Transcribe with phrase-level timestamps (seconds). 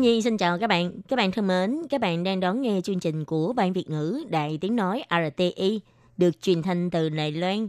[0.00, 0.92] Nhi xin chào các bạn.
[1.08, 4.24] Các bạn thân mến, các bạn đang đón nghe chương trình của Ban Việt ngữ
[4.28, 5.80] Đài Tiếng Nói RTI
[6.16, 7.68] được truyền thanh từ Đài Loan.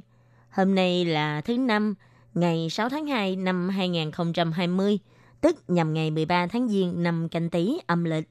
[0.49, 1.95] Hôm nay là thứ Năm,
[2.33, 4.99] ngày 6 tháng 2 năm 2020,
[5.41, 8.29] tức nhằm ngày 13 tháng Giêng năm canh Tý âm lịch.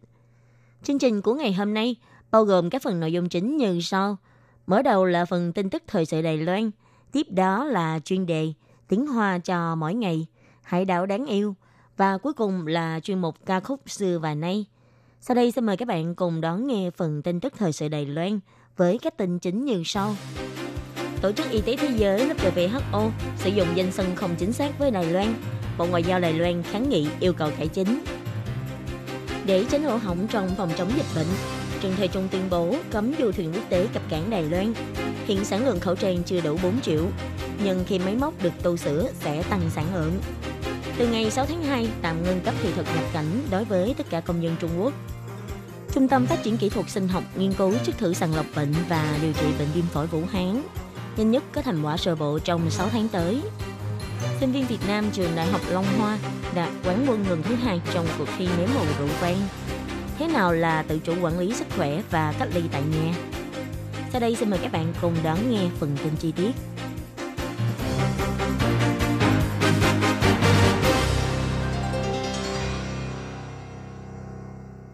[0.83, 1.97] Chương trình của ngày hôm nay
[2.31, 4.17] bao gồm các phần nội dung chính như sau.
[4.67, 6.71] Mở đầu là phần tin tức thời sự Đài Loan,
[7.13, 8.53] tiếp đó là chuyên đề
[8.89, 10.27] tiếng Hoa cho mỗi ngày,
[10.63, 11.55] hải đảo đáng yêu
[11.99, 14.65] và cuối cùng là chuyên mục ca khúc xưa và nay.
[15.21, 18.07] Sau đây xin mời các bạn cùng đón nghe phần tin tức thời sự Đài
[18.07, 18.41] Loan
[18.77, 20.15] với các tin chính như sau.
[21.23, 24.91] Tổ chức Y tế Thế giới WHO sử dụng danh xưng không chính xác với
[24.91, 25.35] Đài Loan.
[25.79, 28.01] Bộ Ngoại giao Đài Loan kháng nghị yêu cầu cải chính.
[29.47, 31.27] Để tránh lỗ hỏng trong phòng chống dịch bệnh,
[31.81, 34.73] Trần Thời Trung tuyên bố cấm du thuyền quốc tế cập cảng Đài Loan.
[35.27, 37.07] Hiện sản lượng khẩu trang chưa đủ 4 triệu,
[37.65, 40.13] nhưng khi máy móc được tu sửa sẽ tăng sản lượng.
[40.99, 44.11] Từ ngày 6 tháng 2, tạm ngưng cấp thị thực nhập cảnh đối với tất
[44.11, 44.93] cả công dân Trung Quốc.
[45.93, 48.75] Trung tâm Phát triển Kỹ thuật Sinh học nghiên cứu chức thử sàng lọc bệnh
[48.89, 50.63] và điều trị bệnh viêm phổi Vũ Hán.
[51.17, 53.43] Nhanh nhất có thành quả sơ bộ trong 6 tháng tới.
[54.41, 56.19] Sinh viên Việt Nam trường Đại học Long Hoa
[56.55, 59.39] đạt quán quân lần thứ hai trong cuộc thi nếm mùi rượu vang.
[60.19, 63.15] Thế nào là tự chủ quản lý sức khỏe và cách ly tại nhà?
[64.13, 66.53] Sau đây xin mời các bạn cùng đón nghe phần tin chi tiết.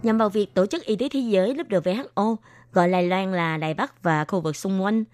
[0.04, 2.36] Nhằm vào việc Tổ chức Y tế Thế giới WHO
[2.72, 5.04] gọi Đài Loan là Đài Bắc và khu vực xung quanh.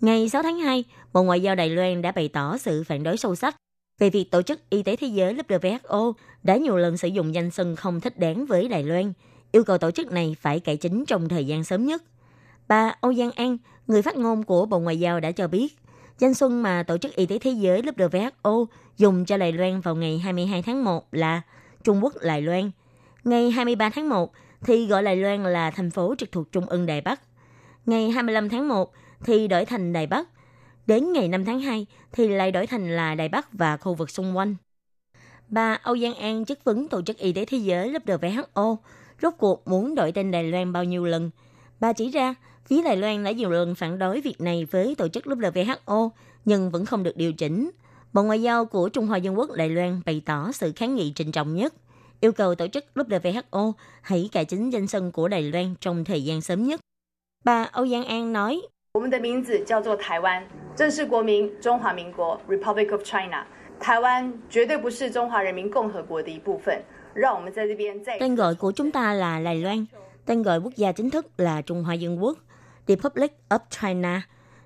[0.00, 3.16] Ngày 6 tháng 2, Bộ Ngoại giao Đài Loan đã bày tỏ sự phản đối
[3.16, 3.56] sâu sắc
[3.98, 7.50] về việc Tổ chức Y tế Thế giới WHO đã nhiều lần sử dụng danh
[7.50, 9.12] xưng không thích đáng với Đài Loan,
[9.52, 12.02] yêu cầu tổ chức này phải cải chính trong thời gian sớm nhất.
[12.68, 15.78] Bà Âu Giang An, người phát ngôn của Bộ Ngoại giao đã cho biết,
[16.18, 18.66] danh xuân mà Tổ chức Y tế Thế giới WHO
[18.96, 21.42] dùng cho Đài Loan vào ngày 22 tháng 1 là
[21.84, 22.70] Trung Quốc Đài Loan–
[23.24, 26.86] Ngày 23 tháng 1 thì gọi Đài Loan là thành phố trực thuộc Trung ương
[26.86, 27.20] Đài Bắc.
[27.86, 28.92] Ngày 25 tháng 1
[29.24, 30.28] thì đổi thành Đài Bắc.
[30.86, 34.10] Đến ngày 5 tháng 2 thì lại đổi thành là Đài Bắc và khu vực
[34.10, 34.56] xung quanh.
[35.48, 38.76] Bà Âu Giang An chất vấn Tổ chức Y tế Thế giới WHO
[39.22, 41.30] rốt cuộc muốn đổi tên Đài Loan bao nhiêu lần.
[41.80, 42.34] Bà chỉ ra,
[42.66, 46.10] phía Đài Loan đã nhiều lần phản đối việc này với Tổ chức WHO
[46.44, 47.70] nhưng vẫn không được điều chỉnh.
[48.12, 51.12] Bộ Ngoại giao của Trung Hoa Dân Quốc Đài Loan bày tỏ sự kháng nghị
[51.16, 51.74] trịnh trọng nhất–
[52.20, 56.24] yêu cầu tổ chức WHO hãy cải chính danh sân của Đài Loan trong thời
[56.24, 56.80] gian sớm nhất.
[57.44, 58.62] Bà Âu Giang An nói,
[68.20, 69.84] Tên gọi của chúng ta là Đài Loan,
[70.26, 72.38] tên gọi quốc gia chính thức là Trung Hoa Dân Quốc,
[72.86, 74.22] Republic of China.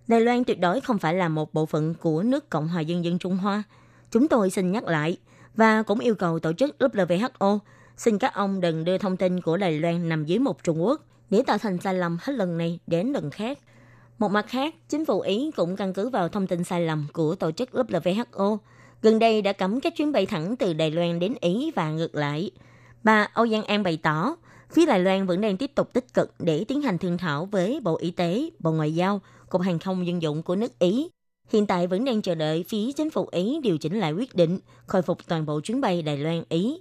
[0.09, 3.05] Đài Loan tuyệt đối không phải là một bộ phận của nước Cộng hòa Dân
[3.05, 3.63] dân Trung Hoa.
[4.11, 5.17] Chúng tôi xin nhắc lại,
[5.57, 7.59] và cũng yêu cầu tổ chức WHO
[7.97, 11.03] xin các ông đừng đưa thông tin của Đài Loan nằm dưới một Trung Quốc
[11.31, 13.59] để tạo thành sai lầm hết lần này đến lần khác.
[14.19, 17.35] Một mặt khác, chính phủ Ý cũng căn cứ vào thông tin sai lầm của
[17.35, 18.59] tổ chức WHO.
[19.03, 22.15] Gần đây đã cấm các chuyến bay thẳng từ Đài Loan đến Ý và ngược
[22.15, 22.51] lại.
[23.05, 24.37] Bà Âu Giang An bày tỏ,
[24.71, 27.81] phía Đài Loan vẫn đang tiếp tục tích cực để tiến hành thương thảo với
[27.83, 31.11] Bộ Y tế, Bộ Ngoại giao, Cục Hàng không Dân dụng của nước Ý
[31.53, 34.59] hiện tại vẫn đang chờ đợi phía chính phủ Ý điều chỉnh lại quyết định
[34.87, 36.79] khôi phục toàn bộ chuyến bay Đài Loan Ý.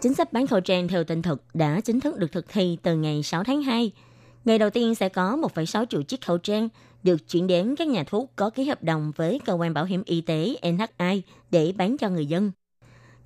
[0.00, 2.96] Chính sách bán khẩu trang theo tinh thực đã chính thức được thực thi từ
[2.96, 3.92] ngày 6 tháng 2.
[4.44, 6.68] Ngày đầu tiên sẽ có 1,6 triệu chiếc khẩu trang
[7.02, 10.02] được chuyển đến các nhà thuốc có ký hợp đồng với cơ quan bảo hiểm
[10.06, 12.50] y tế NHI để bán cho người dân.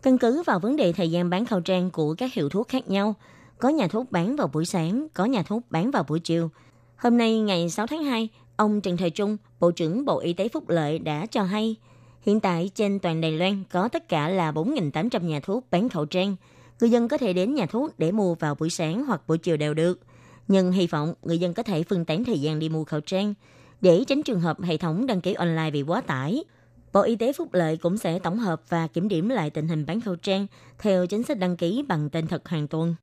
[0.02, 2.90] Căn cứ vào vấn đề thời gian bán khẩu trang của các hiệu thuốc khác
[2.90, 3.14] nhau,
[3.58, 6.50] có nhà thuốc bán vào buổi sáng, có nhà thuốc bán vào buổi chiều.
[6.98, 10.48] Hôm nay ngày 6 tháng 2, ông Trần Thời Trung, Bộ trưởng Bộ Y tế
[10.48, 11.76] Phúc Lợi đã cho hay,
[12.22, 16.04] hiện tại trên toàn Đài Loan có tất cả là 4.800 nhà thuốc bán khẩu
[16.04, 16.36] trang.
[16.80, 19.56] Người dân có thể đến nhà thuốc để mua vào buổi sáng hoặc buổi chiều
[19.56, 20.00] đều được.
[20.48, 23.34] Nhưng hy vọng người dân có thể phân tán thời gian đi mua khẩu trang
[23.80, 26.44] để tránh trường hợp hệ thống đăng ký online bị quá tải.
[26.92, 29.86] Bộ Y tế Phúc Lợi cũng sẽ tổng hợp và kiểm điểm lại tình hình
[29.86, 30.46] bán khẩu trang
[30.78, 32.94] theo chính sách đăng ký bằng tên thật hàng tuần.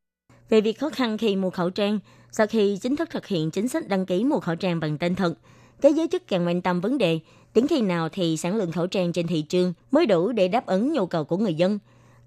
[0.50, 2.00] Về việc khó khăn khi mua khẩu trang,
[2.38, 5.16] sau khi chính thức thực hiện chính sách đăng ký mua khẩu trang bằng tên
[5.16, 5.34] thật,
[5.82, 7.20] các giới chức càng quan tâm vấn đề
[7.54, 10.66] đến khi nào thì sản lượng khẩu trang trên thị trường mới đủ để đáp
[10.66, 11.80] ứng nhu cầu của người dân.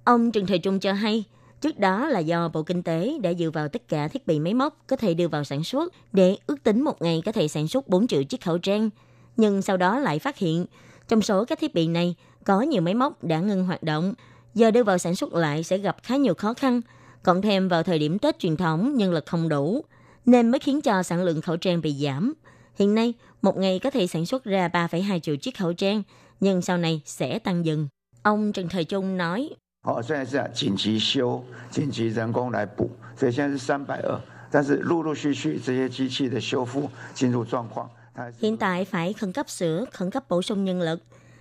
[0.05, 1.25] Ông Trần Thời Trung cho hay,
[1.60, 4.55] trước đó là do Bộ Kinh tế đã dựa vào tất cả thiết bị máy
[4.55, 7.69] móc có thể đưa vào sản xuất để ước tính một ngày có thể sản
[7.69, 8.90] xuất 4 triệu chiếc khẩu trang.
[9.37, 10.66] Nhưng sau đó lại phát hiện,
[11.08, 12.14] trong số các thiết bị này
[12.44, 14.14] có nhiều máy móc đã ngừng hoạt động,
[14.54, 16.81] giờ đưa vào sản xuất lại sẽ gặp khá nhiều khó khăn,
[17.22, 19.84] cộng thêm vào thời điểm Tết truyền thống nhân lực không đủ,
[20.27, 22.33] nên mới khiến cho sản lượng khẩu trang bị giảm.
[22.75, 26.03] Hiện nay, một ngày có thể sản xuất ra 3,2 triệu chiếc khẩu trang,
[26.39, 27.88] nhưng sau này sẽ tăng dần.
[28.21, 29.50] Ông Trần Thời Trung nói,
[29.83, 34.19] 哦，现在是紧急修、紧急人工来补，所以现在是三百二。
[34.50, 41.00] 但是陆陆续续这些机器的修复进入状况，它还是 hiện tại phải khẩn cấp sửa, khẩn cấp bổ sung nhân lực.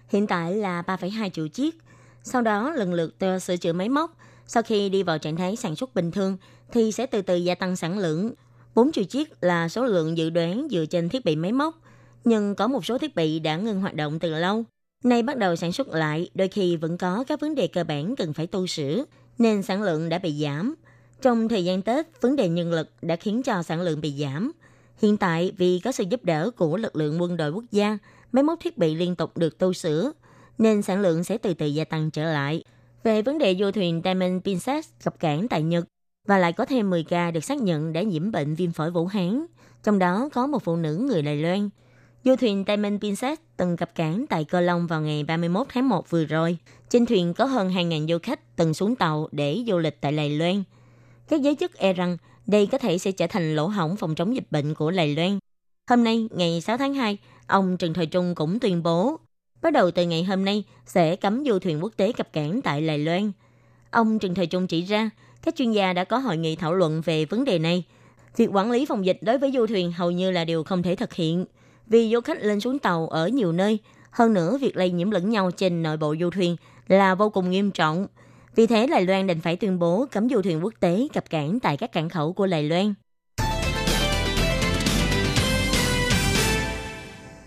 [0.09, 1.77] Hiện tại là 3,2 triệu chiếc.
[2.23, 4.17] Sau đó lần lượt ờ, sửa chữa máy móc.
[4.47, 6.37] Sau khi đi vào trạng thái sản xuất bình thường
[6.73, 8.33] thì sẽ từ từ gia tăng sản lượng.
[8.78, 11.82] 4 triệu chiếc là số lượng dự đoán dựa trên thiết bị máy móc.
[12.26, 14.64] Nhưng có một số thiết bị đã ngừng hoạt động từ lâu.
[15.04, 18.16] Nay bắt đầu sản xuất lại, đôi khi vẫn có các vấn đề cơ bản
[18.16, 19.06] cần phải tu sửa,
[19.38, 20.76] nên sản lượng đã bị giảm.
[21.22, 24.52] Trong thời gian Tết, vấn đề nhân lực đã khiến cho sản lượng bị giảm.
[25.02, 27.98] Hiện tại, vì có sự giúp đỡ của lực lượng quân đội quốc gia,
[28.32, 30.12] máy móc thiết bị liên tục được tu sửa,
[30.58, 32.64] nên sản lượng sẽ từ từ gia tăng trở lại.
[33.04, 35.86] Về vấn đề du thuyền Diamond Princess cập cảng tại Nhật,
[36.28, 39.06] và lại có thêm 10 ca được xác nhận đã nhiễm bệnh viêm phổi Vũ
[39.06, 39.46] Hán,
[39.84, 41.70] trong đó có một phụ nữ người Đài Loan.
[42.24, 46.10] Du thuyền Diamond Princess từng cập cảng tại Cơ Long vào ngày 31 tháng 1
[46.10, 46.58] vừa rồi.
[46.90, 50.30] Trên thuyền có hơn 2.000 du khách từng xuống tàu để du lịch tại Đài
[50.30, 50.64] Loan.
[51.28, 54.36] Các giới chức e rằng đây có thể sẽ trở thành lỗ hỏng phòng chống
[54.36, 55.40] dịch bệnh của Đài Loan.
[55.90, 59.20] Hôm nay, ngày 6 tháng 2, ông Trần Thời Trung cũng tuyên bố,
[59.62, 62.88] bắt đầu từ ngày hôm nay sẽ cấm du thuyền quốc tế cập cảng tại
[62.88, 63.32] Đài Loan.
[63.92, 65.10] Ông Trần Thời Trung chỉ ra,
[65.44, 67.84] các chuyên gia đã có hội nghị thảo luận về vấn đề này.
[68.38, 70.96] Việc quản lý phòng dịch đối với du thuyền hầu như là điều không thể
[70.96, 71.46] thực hiện,
[71.88, 73.80] vì du khách lên xuống tàu ở nhiều nơi.
[74.12, 76.56] Hơn nữa, việc lây nhiễm lẫn nhau trên nội bộ du thuyền
[76.88, 78.08] là vô cùng nghiêm trọng.
[78.56, 81.60] Vì thế, Đài Loan định phải tuyên bố cấm du thuyền quốc tế cập cảng
[81.60, 82.94] tại các cảng khẩu của Đài Loan.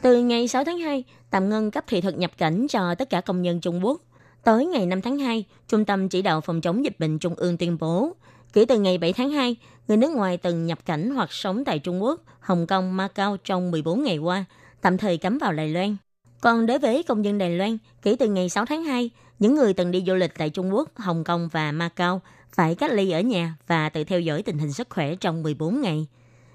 [0.03, 3.21] Từ ngày 6 tháng 2, tạm ngưng cấp thị thực nhập cảnh cho tất cả
[3.21, 4.01] công nhân Trung Quốc.
[4.45, 7.57] Tới ngày 5 tháng 2, Trung tâm Chỉ đạo Phòng chống dịch bệnh Trung ương
[7.57, 8.13] tuyên bố,
[8.53, 9.57] kể từ ngày 7 tháng 2,
[9.89, 13.71] người nước ngoài từng nhập cảnh hoặc sống tại Trung Quốc, Hồng Kông, Macau trong
[13.71, 14.45] 14 ngày qua,
[14.81, 15.97] tạm thời cấm vào Đài Loan.
[16.41, 19.73] Còn đối với công dân Đài Loan, kể từ ngày 6 tháng 2, những người
[19.73, 22.21] từng đi du lịch tại Trung Quốc, Hồng Kông và Macau
[22.53, 25.81] phải cách ly ở nhà và tự theo dõi tình hình sức khỏe trong 14
[25.81, 26.07] ngày.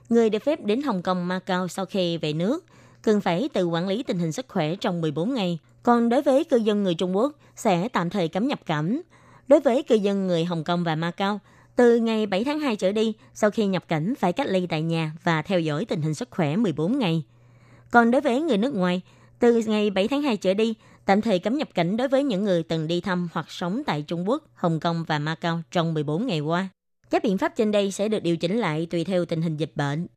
[0.10, 2.66] Người được phép đến Hồng Kông, Macau sau khi về nước
[3.02, 5.60] cần phải tự quản lý tình hình sức khỏe trong 14 ngày.
[5.86, 9.02] Còn đối với cư dân người Trung Quốc sẽ tạm thời cấm nhập cảnh.
[9.48, 11.40] Đối với cư dân người Hồng Kông và Macau,
[11.76, 14.82] từ ngày 7 tháng 2 trở đi, sau khi nhập cảnh phải cách ly tại
[14.82, 17.24] nhà và theo dõi tình hình sức khỏe 14 ngày.
[17.92, 19.02] Còn đối với người nước ngoài,
[19.40, 20.74] từ ngày 7 tháng 2 trở đi,
[21.06, 24.02] tạm thời cấm nhập cảnh đối với những người từng đi thăm hoặc sống tại
[24.02, 26.70] Trung Quốc, Hồng Kông và Macau trong 14 ngày qua.
[27.10, 29.72] Các biện pháp trên đây sẽ được điều chỉnh lại tùy theo tình hình dịch
[29.76, 30.08] bệnh.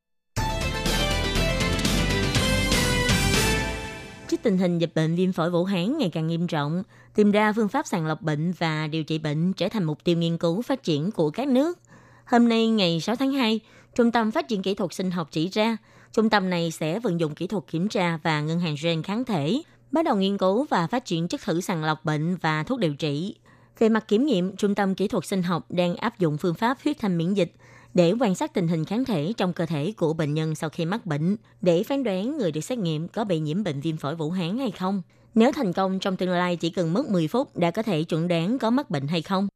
[4.39, 6.83] Trước tình hình dịch bệnh viêm phổi Vũ Hán ngày càng nghiêm trọng,
[7.15, 10.17] tìm ra phương pháp sàng lọc bệnh và điều trị bệnh trở thành mục tiêu
[10.17, 11.79] nghiên cứu phát triển của các nước.
[12.25, 13.61] Hôm nay ngày 6 tháng 2,
[13.95, 15.77] Trung tâm Phát triển Kỹ thuật Sinh học chỉ ra,
[16.13, 19.25] trung tâm này sẽ vận dụng kỹ thuật kiểm tra và ngân hàng gen kháng
[19.25, 19.63] thể,
[19.93, 22.95] bắt đầu nghiên cứu và phát triển chất thử sàng lọc bệnh và thuốc điều
[22.95, 23.35] trị.
[23.79, 26.79] Về mặt kiểm nghiệm, Trung tâm Kỹ thuật Sinh học đang áp dụng phương pháp
[26.85, 27.53] huyết thanh miễn dịch
[27.94, 30.86] để quan sát tình hình kháng thể trong cơ thể của bệnh nhân sau khi
[30.86, 34.16] mắc bệnh, để phán đoán người được xét nghiệm có bị nhiễm bệnh viêm phổi
[34.16, 35.02] Vũ Hán hay không.
[35.36, 38.28] Nếu thành công trong tương lai chỉ cần mất 10 phút đã có thể chuẩn
[38.28, 39.48] đoán có mắc bệnh hay không.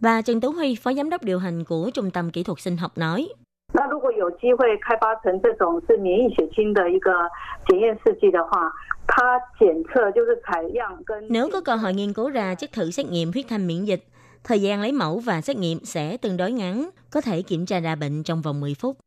[0.00, 2.76] Và Trần Tú Huy, Phó Giám đốc điều hành của Trung tâm Kỹ thuật Sinh
[2.76, 3.28] học nói,
[3.72, 7.10] 那如果有机会开发成这种是免疫血清的一个
[7.68, 8.72] 检验试剂的话，
[9.06, 14.04] 它检测就是采样跟 Nếu có cơ hội nghiên cứu ra chất thử xét nghiệm huyết thanh miễn dịch,
[14.43, 17.79] thời gian lấy mẫu và xét nghiệm sẽ tương đối ngắn, có thể kiểm tra
[17.79, 18.97] ra bệnh trong vòng 10 phút.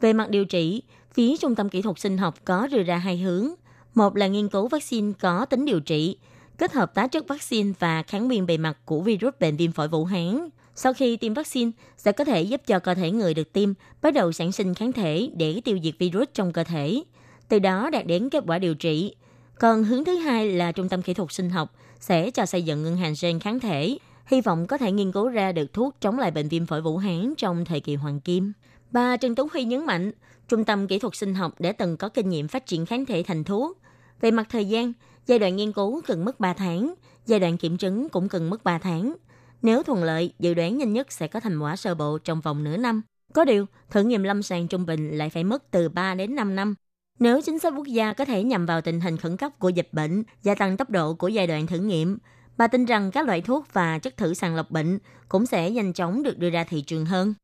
[0.00, 0.82] Về mặt điều trị,
[1.14, 3.50] phía Trung tâm Kỹ thuật Sinh học có đưa ra hai hướng.
[3.94, 6.16] Một là nghiên cứu vaccine có tính điều trị,
[6.58, 9.88] kết hợp tá chất vaccine và kháng nguyên bề mặt của virus bệnh viêm phổi
[9.88, 10.48] Vũ Hán.
[10.74, 13.72] Sau khi tiêm vaccine, sẽ có thể giúp cho cơ thể người được tiêm
[14.02, 17.02] bắt đầu sản sinh kháng thể để tiêu diệt virus trong cơ thể,
[17.48, 19.14] từ đó đạt đến kết quả điều trị.
[19.58, 22.82] Còn hướng thứ hai là Trung tâm Kỹ thuật Sinh học sẽ cho xây dựng
[22.82, 26.18] ngân hàng gen kháng thể, hy vọng có thể nghiên cứu ra được thuốc chống
[26.18, 28.52] lại bệnh viêm phổi Vũ Hán trong thời kỳ hoàng kim.
[28.90, 30.12] Bà Trần Tú Huy nhấn mạnh,
[30.48, 33.22] Trung tâm Kỹ thuật Sinh học đã từng có kinh nghiệm phát triển kháng thể
[33.26, 33.78] thành thuốc.
[34.20, 34.92] Về mặt thời gian,
[35.26, 36.94] giai đoạn nghiên cứu cần mất 3 tháng,
[37.26, 39.14] giai đoạn kiểm chứng cũng cần mất 3 tháng.
[39.62, 42.64] Nếu thuận lợi, dự đoán nhanh nhất sẽ có thành quả sơ bộ trong vòng
[42.64, 43.02] nửa năm.
[43.32, 46.56] Có điều, thử nghiệm lâm sàng trung bình lại phải mất từ 3 đến 5
[46.56, 46.74] năm.
[47.18, 49.88] Nếu chính sách quốc gia có thể nhằm vào tình hình khẩn cấp của dịch
[49.92, 52.18] bệnh, gia tăng tốc độ của giai đoạn thử nghiệm,
[52.56, 55.92] bà tin rằng các loại thuốc và chất thử sàng lọc bệnh cũng sẽ nhanh
[55.92, 57.34] chóng được đưa ra thị trường hơn.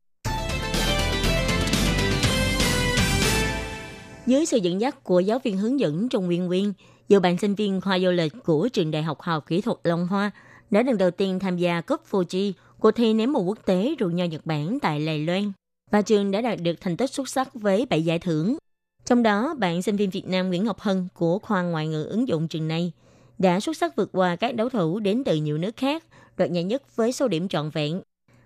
[4.27, 6.73] Dưới sự dẫn dắt của giáo viên hướng dẫn Trung Nguyên Nguyên,
[7.09, 9.79] nhiều bạn sinh viên khoa du lịch của trường Đại học Khoa học Kỹ thuật
[9.85, 10.31] Long Hoa
[10.71, 14.11] đã lần đầu tiên tham gia cúp Fuji, cuộc thi ném mùa quốc tế rượu
[14.11, 15.53] nho Nhật Bản tại Lài Loan.
[15.91, 18.57] Và trường đã đạt được thành tích xuất sắc với 7 giải thưởng.
[19.05, 22.29] Trong đó, bạn sinh viên Việt Nam Nguyễn Ngọc Hân của khoa ngoại ngữ ứng
[22.29, 22.93] dụng trường này
[23.39, 26.05] đã xuất sắc vượt qua các đấu thủ đến từ nhiều nước khác,
[26.37, 28.03] đoạt giải nhất với số điểm trọn vẹn.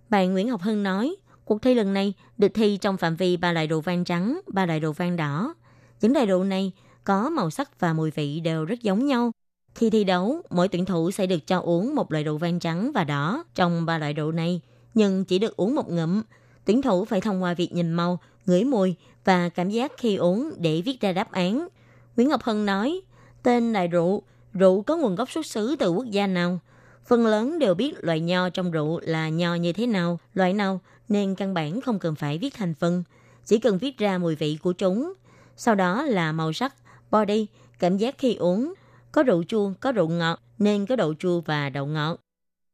[0.08, 3.52] Bạn Nguyễn Ngọc Hân nói, cuộc thi lần này được thi trong phạm vi ba
[3.52, 5.54] loại đồ vang trắng, ba loại đồ vang đỏ.
[6.00, 6.72] Những loại đồ này
[7.04, 9.32] có màu sắc và mùi vị đều rất giống nhau.
[9.74, 12.92] Khi thi đấu, mỗi tuyển thủ sẽ được cho uống một loại đồ vang trắng
[12.94, 14.60] và đỏ trong ba loại đồ này,
[14.94, 16.22] nhưng chỉ được uống một ngụm.
[16.64, 18.94] Tuyển thủ phải thông qua việc nhìn màu, ngửi mùi
[19.24, 21.68] và cảm giác khi uống để viết ra đáp án.
[22.16, 23.00] Nguyễn Ngọc Hân nói,
[23.42, 24.22] tên loại rượu,
[24.54, 26.58] rượu có nguồn gốc xuất xứ từ quốc gia nào.
[27.06, 30.80] Phần lớn đều biết loại nho trong rượu là nho như thế nào, loại nào,
[31.08, 33.04] nên căn bản không cần phải viết thành phần.
[33.44, 35.12] Chỉ cần viết ra mùi vị của chúng.
[35.56, 36.74] Sau đó là màu sắc,
[37.10, 37.46] body,
[37.78, 38.74] cảm giác khi uống.
[39.12, 42.20] Có rượu chua, có rượu ngọt, nên có độ chua và đậu ngọt.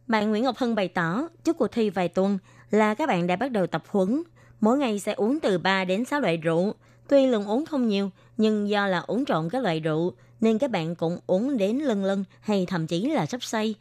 [0.07, 2.39] Bạn Nguyễn Ngọc Hân bày tỏ, trước cuộc thi vài tuần
[2.71, 4.23] là các bạn đã bắt đầu tập huấn.
[4.61, 6.75] Mỗi ngày sẽ uống từ 3 đến 6 loại rượu.
[7.09, 10.71] Tuy lượng uống không nhiều, nhưng do là uống trộn các loại rượu, nên các
[10.71, 13.75] bạn cũng uống đến lân lân hay thậm chí là sắp say.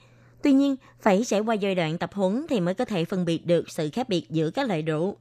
[0.43, 3.45] Tuy nhiên, phải trải qua giai đoạn tập huấn thì mới có thể phân biệt
[3.45, 5.15] được sự khác biệt giữa các loại rượu.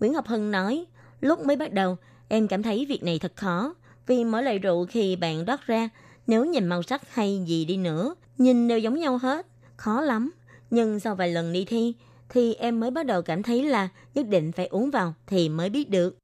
[0.00, 0.84] Nguyễn Ngọc Hân nói,
[1.20, 1.96] lúc mới bắt đầu,
[2.28, 3.74] em cảm thấy việc này thật khó.
[4.06, 5.88] Vì mỗi loại rượu khi bạn rót ra,
[6.26, 10.30] nếu nhìn màu sắc hay gì đi nữa, nhìn đều giống nhau hết, khó lắm.
[10.70, 11.94] Nhưng sau vài lần đi thi,
[12.28, 15.70] thì em mới bắt đầu cảm thấy là nhất định phải uống vào thì mới
[15.70, 16.18] biết được.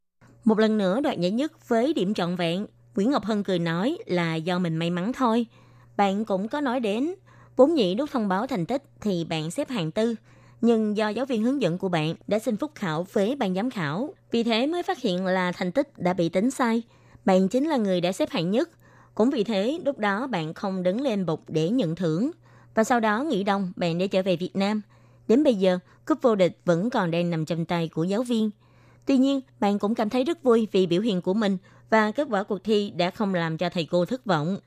[0.44, 2.66] Một lần nữa đoạt giải nhất với điểm trọn vẹn,
[2.98, 5.46] Nguyễn Ngọc Hân cười nói là do mình may mắn thôi.
[5.96, 7.14] Bạn cũng có nói đến,
[7.56, 10.14] vốn nhị lúc thông báo thành tích thì bạn xếp hạng tư,
[10.60, 13.70] nhưng do giáo viên hướng dẫn của bạn đã xin phúc khảo với ban giám
[13.70, 16.82] khảo, vì thế mới phát hiện là thành tích đã bị tính sai.
[17.24, 18.70] Bạn chính là người đã xếp hạng nhất.
[19.14, 22.30] Cũng vì thế, lúc đó bạn không đứng lên bục để nhận thưởng.
[22.74, 24.82] Và sau đó nghỉ đông, bạn đã trở về Việt Nam.
[25.28, 28.50] Đến bây giờ, cúp vô địch vẫn còn đang nằm trong tay của giáo viên.
[29.06, 31.56] Tuy nhiên, bạn cũng cảm thấy rất vui vì biểu hiện của mình
[31.90, 34.58] và kết quả cuộc thi đã không làm cho thầy cô thất vọng.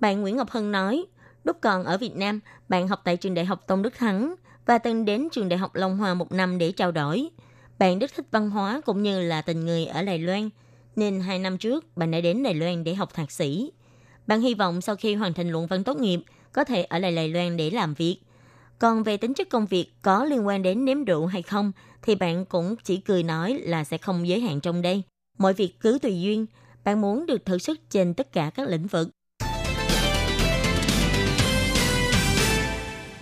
[0.00, 1.04] Bạn Nguyễn Ngọc Hân nói,
[1.44, 4.34] lúc còn ở Việt Nam, bạn học tại trường đại học Tôn Đức Thắng
[4.66, 7.28] và từng đến trường đại học Long Hòa một năm để trao đổi.
[7.78, 10.50] Bạn rất thích văn hóa cũng như là tình người ở Đài Loan,
[10.96, 13.72] nên hai năm trước bạn đã đến Đài Loan để học thạc sĩ.
[14.26, 16.20] Bạn hy vọng sau khi hoàn thành luận văn tốt nghiệp
[16.52, 18.18] có thể ở lại Đài Loan để làm việc.
[18.78, 21.72] Còn về tính chất công việc có liên quan đến nếm rượu hay không
[22.02, 25.02] thì bạn cũng chỉ cười nói là sẽ không giới hạn trong đây.
[25.38, 26.46] Mọi việc cứ tùy duyên,
[26.84, 29.08] bạn muốn được thử sức trên tất cả các lĩnh vực.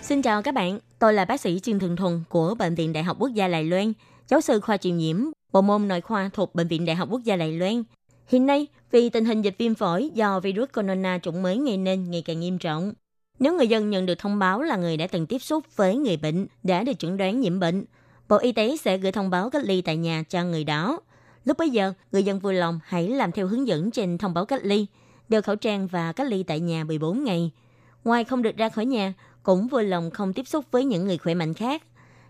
[0.02, 3.04] Xin chào các bạn, tôi là bác sĩ Trương Thường Thuần của Bệnh viện Đại
[3.04, 3.92] học Quốc gia Đài Loan,
[4.28, 7.20] giáo sư khoa truyền nhiễm, bộ môn nội khoa thuộc Bệnh viện Đại học Quốc
[7.24, 7.82] gia Đài Loan.
[8.26, 12.10] Hiện nay, vì tình hình dịch viêm phổi do virus corona chủng mới gây nên
[12.10, 12.92] ngày càng nghiêm trọng,
[13.38, 16.16] nếu người dân nhận được thông báo là người đã từng tiếp xúc với người
[16.16, 17.84] bệnh đã được chẩn đoán nhiễm bệnh,
[18.28, 21.00] Bộ Y tế sẽ gửi thông báo cách ly tại nhà cho người đó.
[21.48, 24.44] Lúc bấy giờ, người dân vui lòng hãy làm theo hướng dẫn trên thông báo
[24.44, 24.86] cách ly,
[25.28, 27.50] đeo khẩu trang và cách ly tại nhà 14 ngày.
[28.04, 31.18] Ngoài không được ra khỏi nhà, cũng vui lòng không tiếp xúc với những người
[31.18, 31.82] khỏe mạnh khác.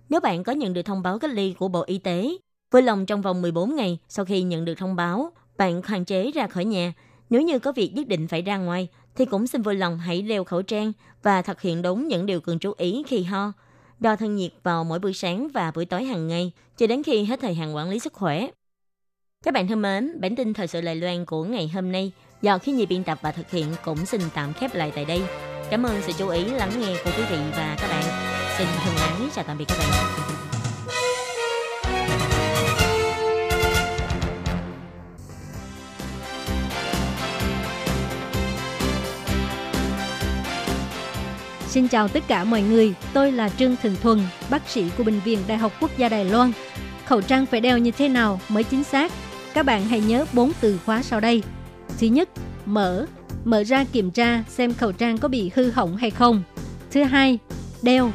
[0.09, 2.31] Nếu bạn có nhận được thông báo cách ly của Bộ Y tế,
[2.71, 6.31] vui lòng trong vòng 14 ngày sau khi nhận được thông báo, bạn hạn chế
[6.31, 6.93] ra khỏi nhà.
[7.31, 10.23] Nếu như có việc nhất định phải ra ngoài, thì cũng xin vui lòng hãy
[10.23, 13.53] đeo khẩu trang và thực hiện đúng những điều cần chú ý khi ho.
[14.01, 17.25] Đo thân nhiệt vào mỗi buổi sáng và buổi tối hàng ngày, cho đến khi
[17.25, 18.49] hết thời hạn quản lý sức khỏe.
[19.45, 22.59] Các bạn thân mến, bản tin thời sự Lài Loan của ngày hôm nay do
[22.59, 25.23] khi nhị biên tập và thực hiện cũng xin tạm khép lại tại đây.
[25.71, 28.05] Cảm ơn sự chú ý lắng nghe của quý vị và các bạn.
[28.59, 29.89] Xin thân ái chào tạm biệt các bạn.
[41.67, 44.19] Xin chào tất cả mọi người, tôi là Trương Thường Thuần,
[44.51, 46.53] bác sĩ của Bệnh viện Đại học Quốc gia Đài Loan.
[47.07, 49.13] Khẩu trang phải đeo như thế nào mới chính xác?
[49.55, 51.43] Các bạn hãy nhớ bốn từ khóa sau đây.
[52.01, 52.29] Thứ nhất,
[52.67, 53.07] mở,
[53.45, 56.43] mở ra kiểm tra xem khẩu trang có bị hư hỏng hay không.
[56.91, 57.39] Thứ hai,
[57.83, 58.13] đeo,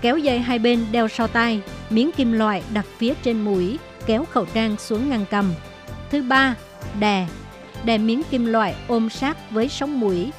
[0.00, 1.60] kéo dây hai bên đeo sau tai,
[1.90, 5.54] miếng kim loại đặt phía trên mũi, kéo khẩu trang xuống ngăn cầm.
[6.10, 6.54] Thứ ba,
[7.00, 7.26] đè,
[7.84, 10.30] đè miếng kim loại ôm sát với sống mũi.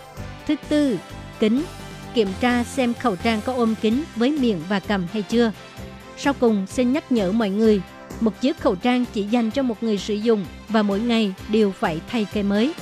[0.47, 0.97] Thứ tư,
[1.39, 1.63] kính,
[2.13, 5.51] kiểm tra xem khẩu trang có ôm kính với miệng và cầm hay chưa.
[6.17, 7.81] Sau cùng, xin nhắc nhở mọi người,
[8.22, 11.72] một chiếc khẩu trang chỉ dành cho một người sử dụng và mỗi ngày đều
[11.72, 12.74] phải thay cây mới.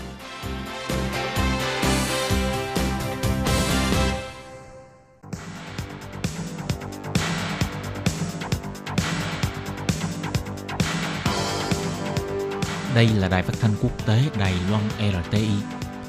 [12.95, 15.47] Đây là đài phát thanh quốc tế Đài Loan RTI,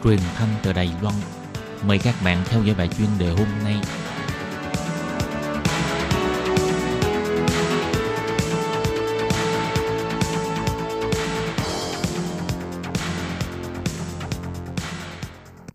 [0.04, 1.14] truyền thanh từ Đài Loan.
[1.86, 3.76] Mời các bạn theo dõi bài chuyên đề hôm nay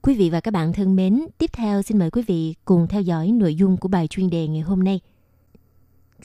[0.09, 3.01] Quý vị và các bạn thân mến, tiếp theo xin mời quý vị cùng theo
[3.01, 4.99] dõi nội dung của bài chuyên đề ngày hôm nay.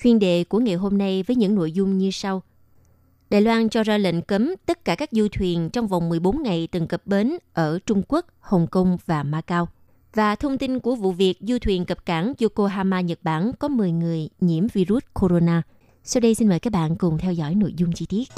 [0.02, 2.42] Chuyên đề của ngày hôm nay với những nội dung như sau.
[3.30, 6.68] Đài Loan cho ra lệnh cấm tất cả các du thuyền trong vòng 14 ngày
[6.72, 9.68] từng cập bến ở Trung Quốc, Hồng Kông và Macau.
[10.14, 13.92] Và thông tin của vụ việc du thuyền cập cảng Yokohama, Nhật Bản có 10
[13.92, 15.62] người nhiễm virus corona.
[16.04, 18.28] Sau đây xin mời các bạn cùng theo dõi nội dung chi tiết.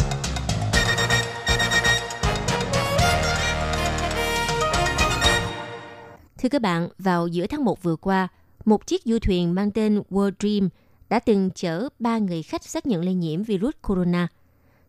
[6.38, 8.28] Thưa các bạn, vào giữa tháng 1 vừa qua,
[8.64, 10.69] một chiếc du thuyền mang tên World Dream
[11.09, 14.28] đã từng chở ba người khách xác nhận lây nhiễm virus corona.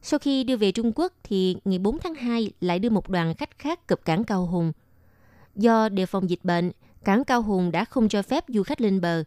[0.02, 3.34] Sau khi đưa về Trung Quốc thì ngày 4 tháng 2 lại đưa một đoàn
[3.34, 4.72] khách khác cập cảng Cao Hùng.
[5.56, 6.72] Do đề phòng dịch bệnh,
[7.04, 9.24] cảng Cao Hùng đã không cho phép du khách lên bờ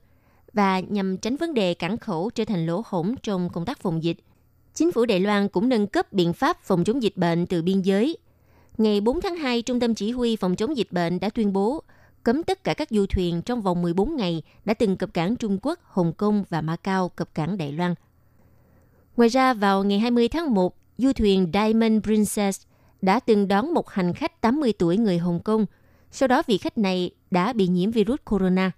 [0.53, 4.03] và nhằm tránh vấn đề cảng khẩu trở thành lỗ hổng trong công tác phòng
[4.03, 4.17] dịch.
[4.75, 7.81] Chính phủ Đài Loan cũng nâng cấp biện pháp phòng chống dịch bệnh từ biên
[7.81, 8.17] giới.
[8.79, 11.83] Ngày 4 tháng 2, Trung tâm Chỉ huy Phòng chống dịch bệnh đã tuyên bố
[12.23, 15.59] cấm tất cả các du thuyền trong vòng 14 ngày đã từng cập cảng Trung
[15.63, 17.95] Quốc, Hồng Kông và Macau cập cảng Đài Loan.
[19.17, 22.63] Ngoài ra, vào ngày 20 tháng 1, du thuyền Diamond Princess
[23.03, 25.67] đã từng đón một hành khách 80 tuổi người Hồng Kông.
[26.11, 28.71] Sau đó vị khách này đã bị nhiễm virus corona.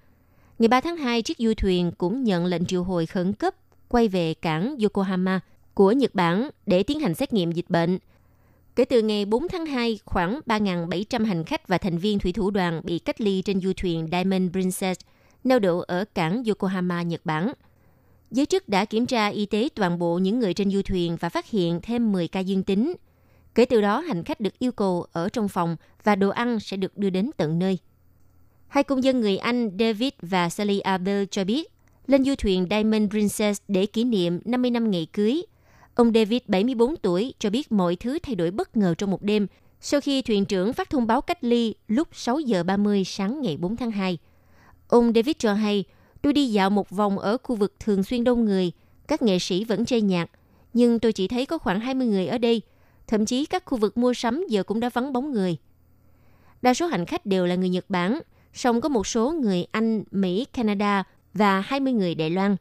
[0.58, 3.54] Ngày 3 tháng 2, chiếc du thuyền cũng nhận lệnh triệu hồi khẩn cấp
[3.88, 5.40] quay về cảng Yokohama
[5.74, 7.98] của Nhật Bản để tiến hành xét nghiệm dịch bệnh–
[8.76, 12.50] Kể từ ngày 4 tháng 2, khoảng 3.700 hành khách và thành viên thủy thủ
[12.50, 15.00] đoàn bị cách ly trên du thuyền Diamond Princess
[15.44, 17.52] neo đậu ở cảng Yokohama, Nhật Bản.
[18.30, 21.28] Giới chức đã kiểm tra y tế toàn bộ những người trên du thuyền và
[21.28, 22.94] phát hiện thêm 10 ca dương tính.
[23.54, 26.76] Kể từ đó, hành khách được yêu cầu ở trong phòng và đồ ăn sẽ
[26.76, 27.78] được đưa đến tận nơi.
[28.68, 31.72] Hai công dân người Anh David và Sally Abel cho biết,
[32.06, 35.42] lên du thuyền Diamond Princess để kỷ niệm 50 năm ngày cưới
[35.94, 39.46] Ông David, 74 tuổi, cho biết mọi thứ thay đổi bất ngờ trong một đêm
[39.80, 43.56] sau khi thuyền trưởng phát thông báo cách ly lúc 6 giờ 30 sáng ngày
[43.56, 44.18] 4 tháng 2.
[44.88, 45.84] Ông David cho hay,
[46.22, 48.72] tôi đi dạo một vòng ở khu vực thường xuyên đông người,
[49.08, 50.30] các nghệ sĩ vẫn chơi nhạc,
[50.72, 52.62] nhưng tôi chỉ thấy có khoảng 20 người ở đây.
[53.06, 55.56] Thậm chí các khu vực mua sắm giờ cũng đã vắng bóng người.
[56.62, 58.20] Đa số hành khách đều là người Nhật Bản,
[58.54, 62.56] song có một số người Anh, Mỹ, Canada và 20 người Đài Loan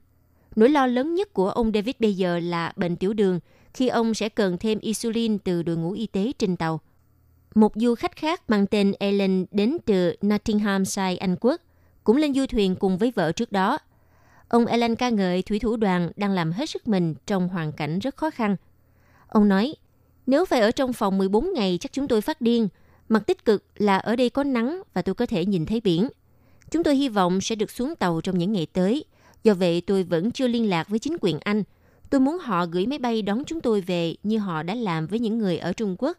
[0.55, 3.39] Nỗi lo lớn nhất của ông David bây giờ là bệnh tiểu đường,
[3.73, 6.79] khi ông sẽ cần thêm insulin từ đội ngũ y tế trên tàu.
[7.55, 11.61] Một du khách khác mang tên Ellen đến từ Nottinghamshire, Anh Quốc,
[12.03, 13.79] cũng lên du thuyền cùng với vợ trước đó.
[14.47, 17.99] Ông Ellen ca ngợi thủy thủ đoàn đang làm hết sức mình trong hoàn cảnh
[17.99, 18.55] rất khó khăn.
[19.27, 19.75] Ông nói,
[20.27, 22.67] nếu phải ở trong phòng 14 ngày chắc chúng tôi phát điên.
[23.09, 26.09] Mặt tích cực là ở đây có nắng và tôi có thể nhìn thấy biển.
[26.71, 29.05] Chúng tôi hy vọng sẽ được xuống tàu trong những ngày tới–
[29.43, 31.63] Do vậy tôi vẫn chưa liên lạc với chính quyền Anh.
[32.09, 35.19] Tôi muốn họ gửi máy bay đón chúng tôi về như họ đã làm với
[35.19, 36.17] những người ở Trung Quốc.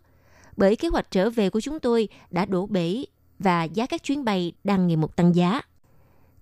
[0.57, 3.05] Bởi kế hoạch trở về của chúng tôi đã đổ bể
[3.39, 5.61] và giá các chuyến bay đang ngày một tăng giá.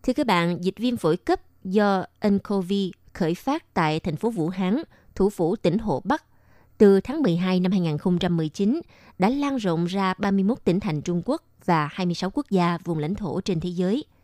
[0.02, 2.72] Thưa các bạn, dịch viêm phổi cấp do nCoV
[3.12, 4.82] khởi phát tại thành phố Vũ Hán,
[5.14, 6.24] thủ phủ tỉnh Hồ Bắc,
[6.78, 8.80] từ tháng 12 năm 2019
[9.18, 13.14] đã lan rộng ra 31 tỉnh thành Trung Quốc và 26 quốc gia vùng lãnh
[13.14, 14.04] thổ trên thế giới–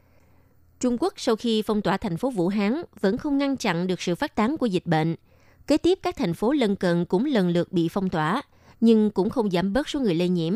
[0.81, 4.01] Trung Quốc sau khi phong tỏa thành phố Vũ Hán vẫn không ngăn chặn được
[4.01, 5.17] sự phát tán của dịch bệnh.
[5.67, 8.43] Kế tiếp các thành phố lân cận cũng lần lượt bị phong tỏa,
[8.81, 10.55] nhưng cũng không giảm bớt số người lây nhiễm.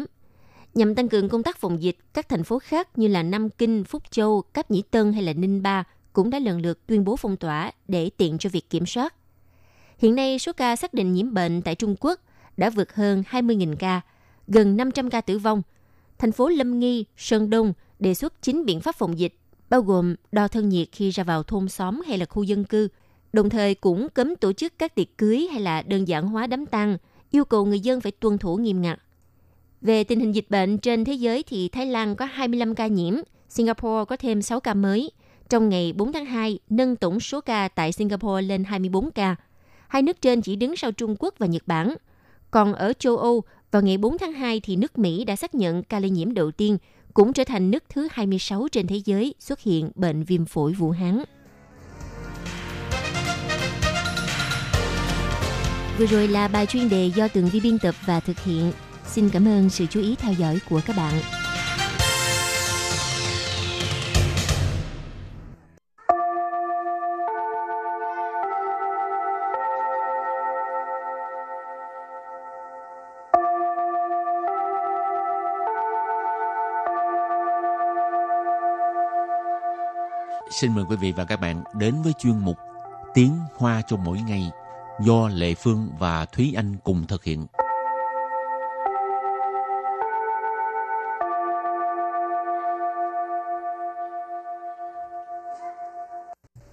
[0.74, 3.84] Nhằm tăng cường công tác phòng dịch, các thành phố khác như là Nam Kinh,
[3.84, 7.16] Phúc Châu, Cáp Nhĩ Tân hay là Ninh Ba cũng đã lần lượt tuyên bố
[7.16, 9.14] phong tỏa để tiện cho việc kiểm soát.
[9.98, 12.20] Hiện nay, số ca xác định nhiễm bệnh tại Trung Quốc
[12.56, 14.00] đã vượt hơn 20.000 ca,
[14.48, 15.62] gần 500 ca tử vong.
[16.18, 19.39] Thành phố Lâm Nghi, Sơn Đông đề xuất 9 biện pháp phòng dịch
[19.70, 22.88] bao gồm đo thân nhiệt khi ra vào thôn xóm hay là khu dân cư,
[23.32, 26.66] đồng thời cũng cấm tổ chức các tiệc cưới hay là đơn giản hóa đám
[26.66, 26.96] tang,
[27.30, 28.98] yêu cầu người dân phải tuân thủ nghiêm ngặt.
[29.80, 33.14] Về tình hình dịch bệnh trên thế giới thì Thái Lan có 25 ca nhiễm,
[33.48, 35.10] Singapore có thêm 6 ca mới.
[35.48, 39.36] Trong ngày 4 tháng 2, nâng tổng số ca tại Singapore lên 24 ca.
[39.88, 41.94] Hai nước trên chỉ đứng sau Trung Quốc và Nhật Bản.
[42.50, 45.82] Còn ở châu Âu, vào ngày 4 tháng 2 thì nước Mỹ đã xác nhận
[45.82, 46.78] ca lây nhiễm đầu tiên
[47.20, 50.90] cũng trở thành nước thứ 26 trên thế giới xuất hiện bệnh viêm phổi Vũ
[50.90, 51.24] Hán.
[55.98, 58.72] Vừa rồi là bài chuyên đề do Tường Vi biên tập và thực hiện.
[59.06, 61.14] Xin cảm ơn sự chú ý theo dõi của các bạn.
[80.50, 82.56] Xin mời quý vị và các bạn đến với chuyên mục
[83.14, 84.50] Tiếng Hoa cho mỗi ngày
[85.00, 87.46] do Lệ Phương và Thúy Anh cùng thực hiện.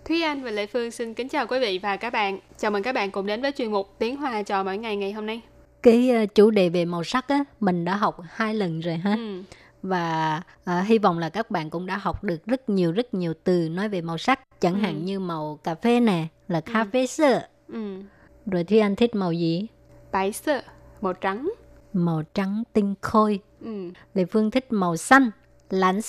[0.05, 2.39] Thúy Anh và Lệ Phương xin kính chào quý vị và các bạn.
[2.57, 5.11] Chào mừng các bạn cùng đến với chuyên mục Tiếng Hoa cho mỗi ngày ngày
[5.11, 5.41] hôm nay.
[5.83, 9.15] Cái uh, chủ đề về màu sắc á, mình đã học hai lần rồi ha.
[9.15, 9.43] Ừ.
[9.83, 13.33] Và uh, hy vọng là các bạn cũng đã học được rất nhiều rất nhiều
[13.43, 14.39] từ nói về màu sắc.
[14.59, 14.79] Chẳng Ừ.
[14.79, 17.47] hạn như màu cà phê nè, là cà phê sơ.
[17.67, 18.01] Ừ.
[18.45, 19.67] Rồi Thúy Anh thích màu gì?
[20.11, 20.61] Bái sợ,
[21.01, 21.49] màu trắng.
[21.93, 23.39] Màu trắng tinh khôi.
[23.61, 23.91] Ừ.
[24.13, 25.31] Lệ Phương thích màu xanh,
[25.69, 25.99] lán.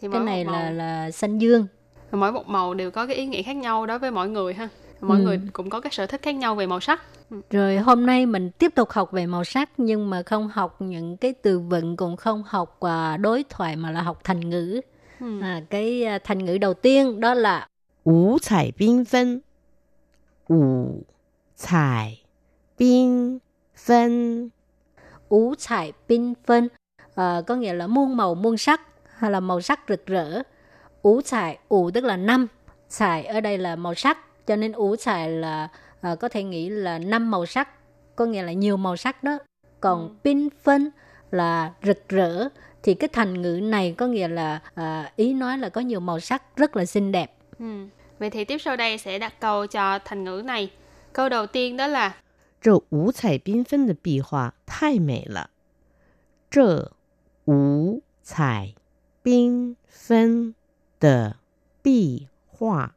[0.00, 1.66] Thì Cái này một là màu, là xanh dương.
[2.12, 4.68] mỗi một màu đều có cái ý nghĩa khác nhau đối với mỗi người ha.
[5.00, 5.22] Mỗi Ừ.
[5.24, 7.02] người cũng có các sở thích khác nhau về màu sắc
[7.50, 11.16] rồi hôm nay mình tiếp tục học về màu sắc nhưng mà không học những
[11.16, 14.80] cái từ vựng cũng không học à, đối thoại mà là học thành ngữ.
[15.20, 15.40] Ừ.
[15.40, 17.68] À, cái à, thành ngữ đầu tiên đó là
[18.04, 19.40] ngũ thải binh phân
[20.48, 21.02] ngũ
[21.58, 22.22] thải
[22.78, 23.38] binh
[23.76, 24.48] phân
[25.30, 26.68] ngũ thải binh phân
[27.14, 28.80] à, có nghĩa là muôn màu muôn sắc
[29.16, 30.42] hay là màu sắc rực rỡ.
[31.02, 32.46] Ngũ thải ngũ tức là năm.
[32.98, 35.68] Thải ở đây là màu sắc cho nên ngũ thải là
[36.01, 37.69] à, có thể nghĩ là năm màu sắc
[38.15, 39.37] có nghĩa là nhiều màu sắc đó.
[39.79, 40.89] Còn pin phân
[41.31, 42.49] là rực rỡ
[42.83, 46.19] thì cái thành ngữ này có nghĩa là à, ý nói là có nhiều màu
[46.19, 47.35] sắc rất là xinh đẹp.
[47.59, 47.85] Ừ.
[48.19, 50.71] Vậy thì tiếp sau đây sẽ đặt câu cho thành ngữ này.
[51.13, 52.13] Câu đầu tiên đó là
[52.65, 55.51] 这五彩缤纷的壁画太美了。
[56.49, 56.93] 这
[57.45, 58.73] 五彩
[59.23, 60.55] 缤纷
[60.99, 61.37] 的
[61.83, 62.95] 壁画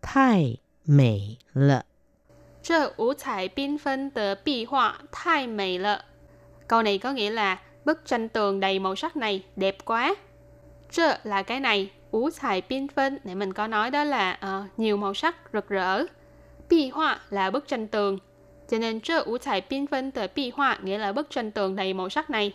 [0.00, 1.84] 太美了。
[2.62, 6.02] Trơ ủ彩缤phân tờ bi họa thai mày lợ.
[6.68, 10.14] Câu này có nghĩa là bức tranh tường đầy màu sắc này đẹp quá.
[10.90, 15.36] Trơ là cái này, ủ彩缤phân để mình có nói đó là ờ, nhiều màu sắc
[15.52, 16.04] rực rỡ.
[16.68, 18.18] Bi họa là bức tranh tường.
[18.68, 22.30] Cho nên trơ ủ彩缤phân tờ bi họa nghĩa là bức tranh tường đầy màu sắc
[22.30, 22.52] này.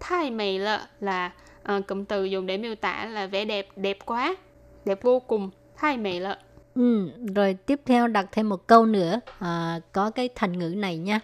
[0.00, 3.98] Thai mày lợ là ờ, cụm từ dùng để miêu tả là vẻ đẹp, đẹp
[4.04, 4.36] quá,
[4.84, 5.50] đẹp vô cùng.
[5.76, 6.38] Thai mày lợ.
[6.74, 10.98] Ừ, rồi tiếp theo đặt thêm một câu nữa à, có cái thành ngữ này
[10.98, 11.20] nha.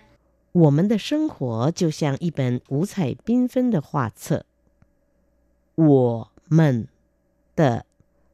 [0.53, 4.45] 我们的生活就像一本五彩缤纷的画册。
[5.77, 6.89] 我们
[7.55, 7.87] 的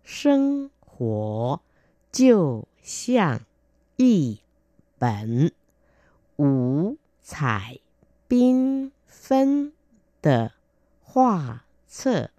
[0.02, 1.60] 生活
[2.10, 3.42] 就像
[3.96, 4.40] 一
[4.98, 5.52] 本
[6.38, 7.80] 五彩
[8.26, 9.72] 缤纷
[10.22, 10.52] 的
[11.02, 12.30] 画册。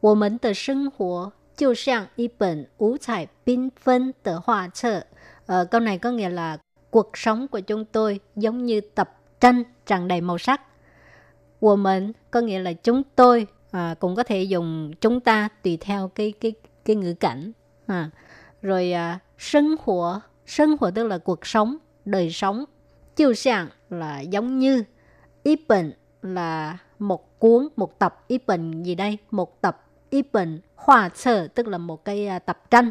[0.00, 5.06] 我们的生活 就像一本五彩缤纷的画册.
[5.46, 6.58] Ờ, câu này có nghĩa là
[6.90, 10.60] cuộc sống của chúng tôi giống như tập tranh tràn đầy màu sắc.
[11.60, 16.08] 我们 có nghĩa là chúng tôi à, cũng có thể dùng chúng ta tùy theo
[16.08, 16.52] cái cái
[16.84, 17.52] cái ngữ cảnh.
[17.86, 18.10] À.
[18.62, 22.64] Rồi à, sinh hoạt, sinh hoạt tức là cuộc sống, đời sống.
[23.16, 24.84] Chiêu sàng là giống như.
[25.42, 28.24] Ý bệnh là một cuốn, một tập.
[28.28, 29.18] Ý bệnh gì đây?
[29.30, 32.90] Một tập ý bệnh hoa sơ tức là một cái à, tập tranh.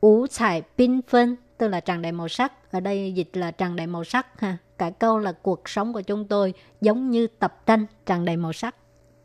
[0.00, 2.72] Ú彩缤纷 tức là tràn đầy màu sắc.
[2.72, 4.56] Ở đây dịch là tràn đầy màu sắc ha.
[4.78, 8.52] Cả câu là cuộc sống của chúng tôi giống như tập tranh tràn đầy màu
[8.52, 8.74] sắc.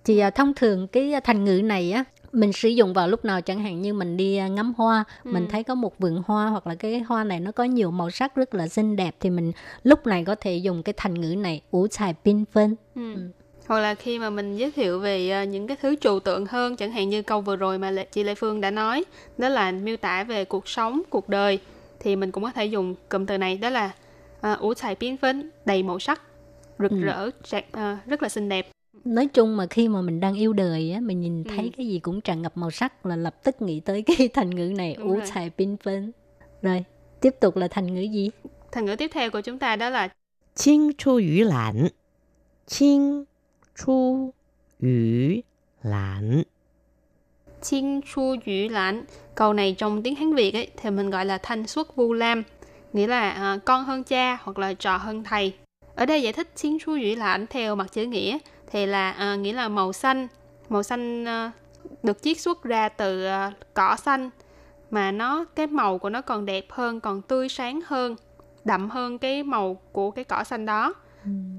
[0.03, 3.41] Thì à, thông thường cái thành ngữ này á mình sử dụng vào lúc nào
[3.41, 5.31] chẳng hạn như mình đi à, ngắm hoa, Ừ.
[5.33, 8.09] mình thấy có một vườn hoa hoặc là cái hoa này nó có nhiều màu
[8.09, 9.51] sắc rất là xinh đẹp thì mình
[9.83, 12.75] lúc này có thể dùng cái thành ngữ này ủ xài pin phân.
[12.95, 13.15] Ừ.
[13.66, 16.76] hoặc là khi mà mình giới thiệu về ờ, những cái thứ trừu tượng hơn
[16.76, 19.04] chẳng hạn như câu vừa rồi mà chị Lê phương đã nói
[19.38, 21.58] đó là miêu tả về cuộc sống cuộc đời
[22.00, 23.90] thì mình cũng có thể dùng cụm từ này đó là
[24.40, 26.22] ờ, ủ uh, thải biến phến đầy màu sắc
[26.78, 27.00] rực ừ.
[27.00, 28.70] rỡ trạc, uh, ờ, rất là xinh đẹp.
[29.04, 31.50] Nói chung mà khi mà mình đang yêu đời á mình nhìn ừ.
[31.56, 31.70] thấy ừ.
[31.76, 34.72] cái gì cũng tràn ngập màu sắc là lập tức nghĩ tới cái thành ngữ
[34.76, 36.12] này ủ thải biến phến.
[36.62, 36.84] Rồi
[37.20, 38.30] tiếp tục là thành ngữ gì?
[38.72, 40.08] Thành ngữ tiếp theo của chúng ta đó là
[40.54, 41.88] chinh chu yu lãn
[42.66, 43.24] chinh
[43.76, 44.32] 出
[44.80, 45.42] 鱼
[45.82, 46.42] lãn.
[47.62, 49.04] Chiên Chu dữ lãn.
[49.34, 52.42] Câu này trong tiếng Hán Việt ấy, thì mình gọi là thanh xuất vu lam
[52.92, 55.52] Nghĩa là à, con hơn cha hoặc là trò hơn thầy.
[55.94, 58.38] Ở đây giải thích chiên Chu dữ lãn theo mặt chữ nghĩa
[58.70, 60.28] Thì là à, nghĩa là màu xanh.
[60.68, 61.52] Màu xanh à,
[62.02, 64.30] được chiết xuất ra từ à, cỏ xanh
[64.90, 68.16] Mà nó cái màu của nó còn đẹp hơn, còn tươi sáng hơn
[68.64, 70.94] Đậm hơn cái màu của cái cỏ xanh đó.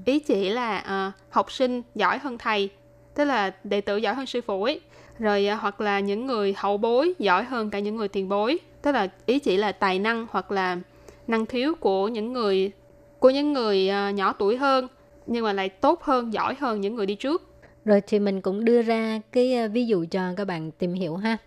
[0.05, 2.69] Ý chỉ là à, học sinh giỏi hơn thầy,
[3.15, 4.81] tức là đệ tử giỏi hơn sư phụ ấy
[5.19, 8.59] rồi à, hoặc là những người hậu bối giỏi hơn cả những người tiền bối
[8.81, 10.79] tức là ý chỉ là tài năng hoặc là
[11.27, 12.71] năng khiếu của những người
[13.19, 14.87] của những người à, nhỏ tuổi hơn
[15.27, 17.49] nhưng mà lại tốt hơn giỏi hơn những người đi trước
[17.85, 21.15] Rồi thì mình cũng đưa ra cái ờ, ví dụ cho các bạn tìm hiểu
[21.15, 21.37] ha.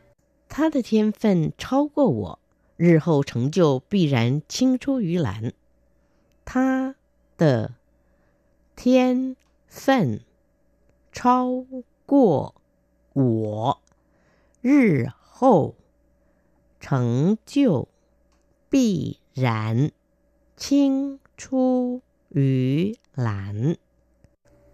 [0.48, 2.38] 他的天分超过我，
[2.76, 5.52] 日后成就必然青出于蓝。
[6.44, 6.94] 他
[7.36, 7.72] 的
[8.80, 10.20] 天分
[11.12, 11.64] 超
[12.06, 12.54] 过
[13.14, 13.80] 我，
[14.60, 15.74] 日后
[16.80, 17.88] 成就
[18.68, 19.90] 必然
[20.56, 23.76] 青出于蓝。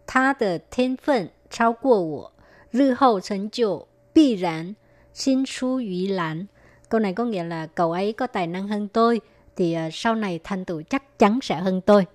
[0.07, 2.33] 他的天分超过我，
[2.71, 4.77] 日后成就必然
[5.15, 6.49] sinh出于蓝.
[6.89, 9.21] Câu này có nghĩa là cậu ấy có tài năng hơn tôi,
[9.57, 12.07] thì uh, sau này thành tựu chắc chắn sẽ hơn tôi.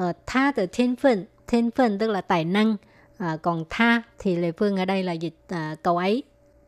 [0.00, 2.75] Uh, tha từ thiên phân, thiên phân tức là tài năng,
[3.17, 6.23] à, còn tha thì lệ Phương ở đây là dịch à, cậu ấy.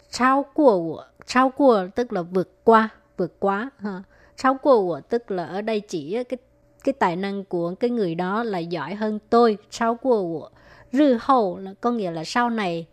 [0.09, 3.69] Trao của trao của tức là vượt qua, vượt quá.
[3.77, 4.03] Ha.
[4.38, 6.38] Trao của tức là ở đây chỉ cái
[6.83, 9.57] cái tài năng của cái người đó là giỏi hơn tôi.
[9.69, 10.49] Trao của
[10.91, 12.85] rư hậu là có nghĩa là sau này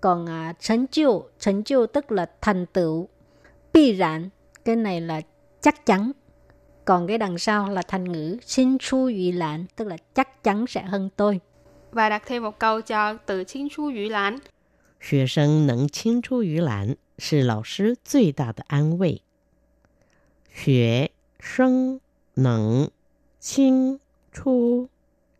[0.00, 3.08] còn à, thành tựu thành tựu tức là thành tựu
[3.72, 4.30] 必然
[4.64, 5.20] cái này là
[5.60, 6.12] chắc chắn
[6.85, 10.67] còn cái đằng sau là thành ngữ xin chu yu lãn tức là chắc chắn
[10.67, 11.39] sẽ hơn tôi
[11.91, 14.39] Và đặt thêm một câu cho từ 青出于蓝。
[14.99, 19.21] 学生能青出于蓝是老师最大的安慰。
[20.51, 22.01] 学生
[22.33, 22.89] 能
[23.39, 23.99] 青
[24.31, 24.89] 出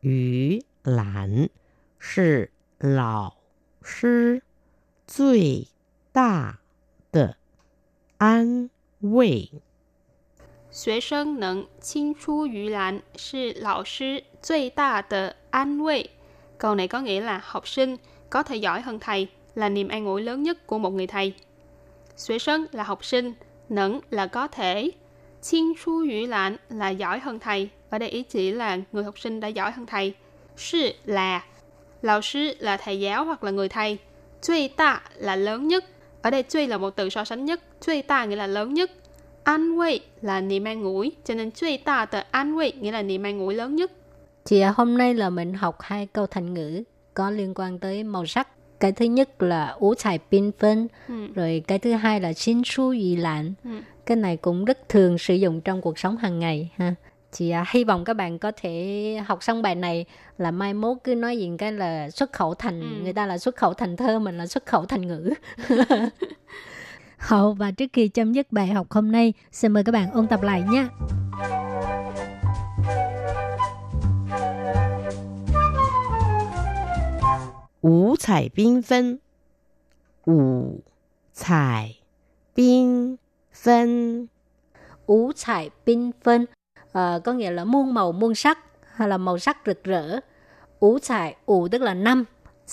[0.02, 1.50] 于蓝
[2.00, 3.34] 是老
[3.82, 4.44] 师
[5.08, 5.68] 最
[6.12, 6.60] 大
[7.12, 7.36] 的
[8.18, 8.70] 安
[9.02, 9.50] 慰。
[10.72, 16.10] 学生能青出于蓝是老师最大的安慰.
[16.58, 17.98] Câu này có nghĩa là học sinh
[18.30, 21.34] có thể giỏi hơn thầy là niềm an ủi lớn nhất của một người thầy.
[22.18, 23.34] Xuế sân là học sinh,
[23.70, 24.92] nẫn là có thể,
[25.42, 27.70] chiên chu yu lạn là giỏi hơn thầy.
[27.90, 30.14] Ở đây ý chỉ là người học sinh đã giỏi hơn thầy.
[30.58, 31.46] Sư là,
[32.02, 33.98] lão sư là thầy giáo hoặc là người thầy.
[34.42, 35.86] Truy ta là lớn nhất.
[36.22, 37.62] Ở đây truy là một từ so sánh nhất.
[37.86, 38.92] Truy ta nghĩa là lớn nhất.
[39.51, 43.03] an 慰 là niềm an ủi, cho nên truy ta tờ an 慰 nghĩa là
[43.03, 43.93] niềm an ủi lớn nhất.
[44.45, 46.83] Chị à, hôm nay là mình học hai câu thành ngữ
[47.15, 48.49] có liên quan tới màu sắc.
[48.81, 51.27] Cái thứ nhất là ngũ thải pin phân, ừ.
[51.35, 53.53] rồi cái thứ hai là xin su dị lạnh.
[53.65, 53.71] Ừ.
[54.07, 56.95] Cái này cũng rất thường sử dụng trong cuộc sống hàng ngày ha.
[57.33, 60.05] Chị à, hy vọng các bạn có thể học xong bài này
[60.39, 63.03] là mai mốt cứ nói gì cái là xuất khẩu thành, ừ.
[63.03, 65.31] người ta là xuất khẩu thành thơ, mình là xuất khẩu thành ngữ.
[67.21, 70.27] Hậu và trước khi chấm dứt bài học hôm nay, xin mời các bạn ôn
[70.27, 70.87] tập lại nhé.
[77.83, 79.19] Ngũ thải binh phân
[80.27, 80.79] Ngũ
[81.41, 82.01] thải
[82.57, 83.17] binh
[83.53, 84.27] phân
[85.07, 86.47] Ngũ thải binh ờ, phân
[86.93, 88.59] à, có nghĩa là muôn màu muôn sắc
[88.95, 90.21] hay là màu sắc rực rỡ.
[90.81, 92.25] Ngũ thải, ngũ tức là năm,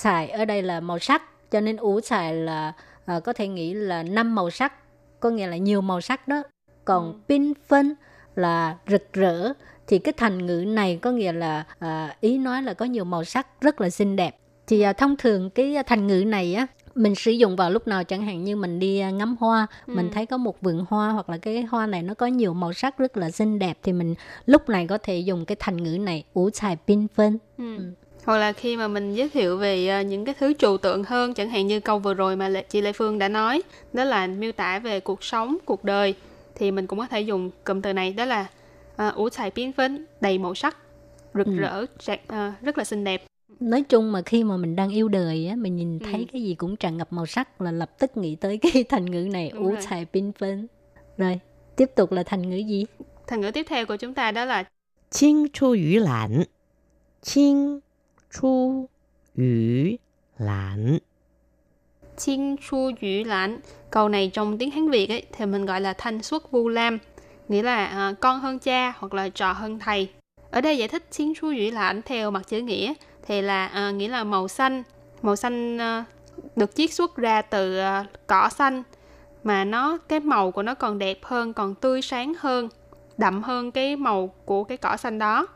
[0.01, 2.73] thải ở đây là màu sắc cho nên ngũ thải là
[3.07, 4.73] ờ, có thể nghĩ là năm màu sắc
[5.19, 6.43] có nghĩa là nhiều màu sắc đó.
[6.85, 7.93] Còn pin phân
[8.35, 9.53] là rực rỡ
[9.87, 13.23] thì cái thành ngữ này có nghĩa là ờ, ý nói là có nhiều màu
[13.23, 14.37] sắc rất là xinh đẹp.
[14.67, 18.03] Thì ờ, thông thường cái thành ngữ này á mình sử dụng vào lúc nào
[18.03, 21.29] chẳng hạn như mình đi à, ngắm hoa mình thấy có một vườn hoa hoặc
[21.29, 24.15] là cái hoa này nó có nhiều màu sắc rất là xinh đẹp thì mình
[24.45, 27.77] lúc này có thể dùng cái thành ngữ này ủ xài pin phân Ừ
[28.27, 31.33] hoặc là khi mà mình giới thiệu về ờ, những cái thứ trừu tượng hơn
[31.33, 33.61] chẳng hạn như câu vừa rồi mà chị Lê Phương đã nói
[33.93, 36.15] đó là miêu tả về cuộc sống cuộc đời
[36.55, 38.47] thì mình cũng có thể dùng cụm từ này đó là
[38.95, 40.77] ờ, ủ xài biến phến đầy màu sắc
[41.33, 41.55] rực ừ.
[41.55, 43.23] rỡ rạc, ờ, rất là xinh đẹp.
[43.59, 46.25] Nói chung mà khi mà mình đang yêu đời á mình nhìn thấy ừ.
[46.33, 49.29] cái gì cũng tràn ngập màu sắc là lập tức nghĩ tới cái thành ngữ
[49.31, 50.67] này ủ xài biến phến.
[51.17, 51.39] Rồi
[51.75, 52.85] tiếp tục là thành ngữ gì?
[53.27, 54.63] Thành ngữ tiếp theo của chúng ta đó là
[55.09, 56.43] chinh chu yu lãn
[57.21, 57.79] chinh
[58.33, 58.87] chu
[59.37, 59.97] yu
[60.37, 60.97] lãn.
[62.17, 63.59] Chiên chu yu lãn.
[63.91, 66.97] Câu này trong tiếng Hán Việt ấy, thì mình gọi là thanh xuất vu lam.
[67.47, 70.09] Nghĩa là uh, con hơn cha hoặc là trò hơn thầy.
[70.51, 72.93] Ở đây giải thích chiên chu yu lãn theo mặt chữ nghĩa
[73.27, 74.83] thì là uh, nghĩa là màu xanh.
[75.21, 76.05] Màu xanh uh,
[76.55, 78.83] được chiết xuất ra từ uh, cỏ xanh
[79.43, 82.69] mà nó cái màu của nó còn đẹp hơn, còn tươi sáng hơn,
[83.17, 85.47] đậm hơn cái màu của cái cỏ xanh đó.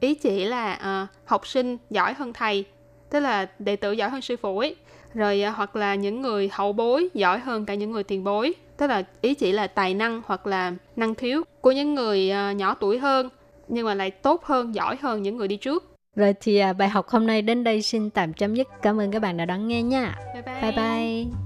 [0.00, 2.64] Ý chỉ là à, học sinh giỏi hơn thầy,
[3.10, 4.76] tức là đệ tử giỏi hơn sư phụ ấy.
[5.14, 8.54] Rồi à, hoặc là những người hậu bối giỏi hơn cả những người tiền bối.
[8.76, 12.52] Tức là ý chỉ là tài năng hoặc là năng khiếu của những người à,
[12.52, 13.28] nhỏ tuổi hơn
[13.68, 15.84] nhưng mà lại tốt hơn giỏi hơn những người đi trước.
[16.16, 18.68] Rồi thì à, bài học hôm nay đến đây xin tạm chấm dứt.
[18.82, 20.16] Cảm ơn các bạn đã đón nghe nha.
[20.34, 21.45] Bye bye, bye bye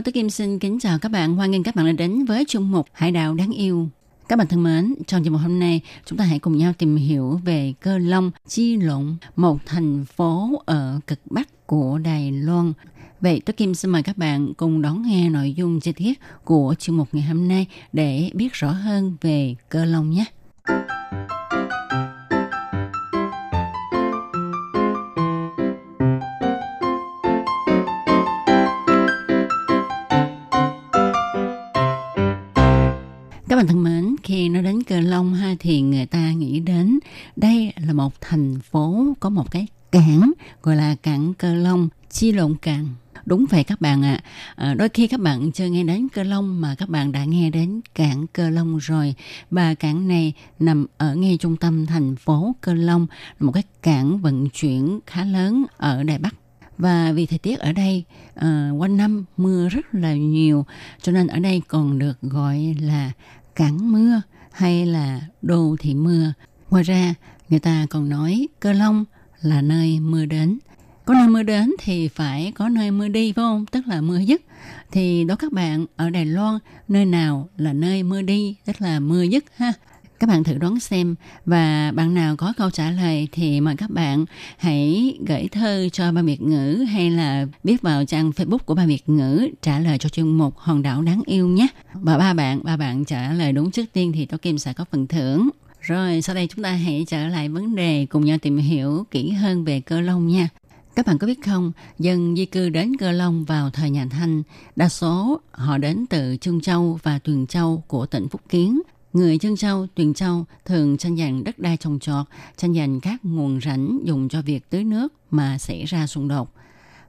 [0.00, 1.36] Hello, Kim xin kính chào các bạn.
[1.36, 3.88] Hoan nghênh các bạn đã đến với chung mục Hải đảo đáng yêu.
[4.28, 6.96] Các bạn thân mến, trong chương mục hôm nay, chúng ta hãy cùng nhau tìm
[6.96, 12.72] hiểu về Cơ Long, Chi Lộn, một thành phố ở cực Bắc của Đài Loan.
[13.20, 16.74] Vậy tôi Kim xin mời các bạn cùng đón nghe nội dung chi tiết của
[16.78, 20.24] chương mục ngày hôm nay để biết rõ hơn về Cơ Long nhé.
[33.50, 36.98] Các bạn thân mến, khi nói đến Cờ Long ha thì người ta nghĩ đến
[37.36, 40.32] đây là một thành phố có một cái cảng
[40.62, 42.88] gọi là cảng Cờ Long, Chi Lộn Cảng.
[43.26, 44.20] Đúng vậy các bạn ạ.
[44.56, 44.74] À.
[44.74, 47.80] đôi khi các bạn chưa nghe đến Cơ Long mà các bạn đã nghe đến
[47.94, 49.14] cảng Cơ Long rồi.
[49.50, 53.06] Và cảng này nằm ở ngay trung tâm thành phố Cơ Long,
[53.38, 56.34] một cái cảng vận chuyển khá lớn ở Đài Bắc
[56.80, 58.04] và vì thời tiết ở đây
[58.36, 60.64] uh, quanh năm mưa rất là nhiều
[61.02, 63.12] cho nên ở đây còn được gọi là
[63.60, 66.32] cảng mưa hay là đô thị mưa.
[66.70, 67.14] Ngoài ra,
[67.48, 69.04] người ta còn nói cơ long
[69.42, 70.58] là nơi mưa đến.
[71.04, 73.66] Có nơi mưa đến thì phải có nơi mưa đi, phải không?
[73.66, 74.42] Tức là mưa dứt.
[74.90, 78.56] Thì đó các bạn, ở đài loan, nơi nào là nơi mưa đi?
[78.64, 79.72] Tức là mưa dứt ha
[80.20, 81.14] các bạn thử đoán xem
[81.46, 84.24] và bạn nào có câu trả lời thì mời các bạn
[84.58, 88.86] hãy gửi thơ cho ba Việt ngữ hay là viết vào trang Facebook của ba
[88.86, 91.66] Việt ngữ trả lời cho chuyên mục hòn đảo đáng yêu nhé.
[91.94, 94.84] Và ba bạn, ba bạn trả lời đúng trước tiên thì tôi Kim sẽ có
[94.90, 95.48] phần thưởng.
[95.80, 99.30] Rồi sau đây chúng ta hãy trở lại vấn đề cùng nhau tìm hiểu kỹ
[99.30, 100.48] hơn về cơ long nha.
[100.94, 104.42] Các bạn có biết không, dân di cư đến Cơ Long vào thời nhà Thanh,
[104.76, 108.80] đa số họ đến từ Trương Châu và Tuyền Châu của tỉnh Phúc Kiến.
[109.12, 113.24] Người chân châu, tuyền châu thường tranh giành đất đai trồng trọt, tranh giành các
[113.24, 116.54] nguồn rảnh dùng cho việc tưới nước mà xảy ra xung đột.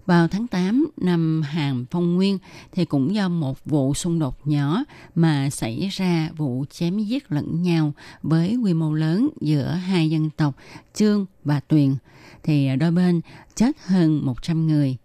[0.06, 2.38] Vào tháng 8 năm hàng Phong Nguyên
[2.72, 4.84] thì cũng do một vụ xung đột nhỏ
[5.16, 10.30] mà xảy ra vụ chém giết lẫn nhau với quy mô lớn giữa hai dân
[10.30, 10.56] tộc
[10.94, 11.96] Trương và Tuyền
[12.44, 13.22] thì đôi bên
[13.56, 14.98] chết hơn 100 người.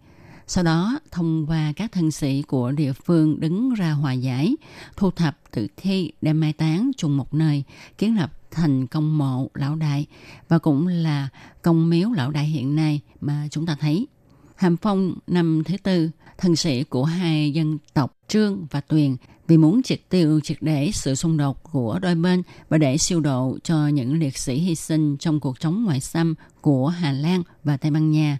[0.49, 4.55] Sau đó, thông qua các thân sĩ của địa phương đứng ra hòa giải,
[4.97, 7.63] thu thập tử thi đem mai táng chung một nơi,
[7.97, 10.05] kiến lập thành công mộ lão đại
[10.47, 11.29] và cũng là
[11.61, 14.07] công miếu lão đại hiện nay mà chúng ta thấy.
[14.55, 19.15] Hàm Phong năm thứ tư, thân sĩ của hai dân tộc Trương và Tuyền
[19.47, 23.19] vì muốn triệt tiêu triệt để sự xung đột của đôi bên và để siêu
[23.19, 27.43] độ cho những liệt sĩ hy sinh trong cuộc chống ngoại xâm của Hà Lan
[27.63, 28.37] và Tây Ban Nha,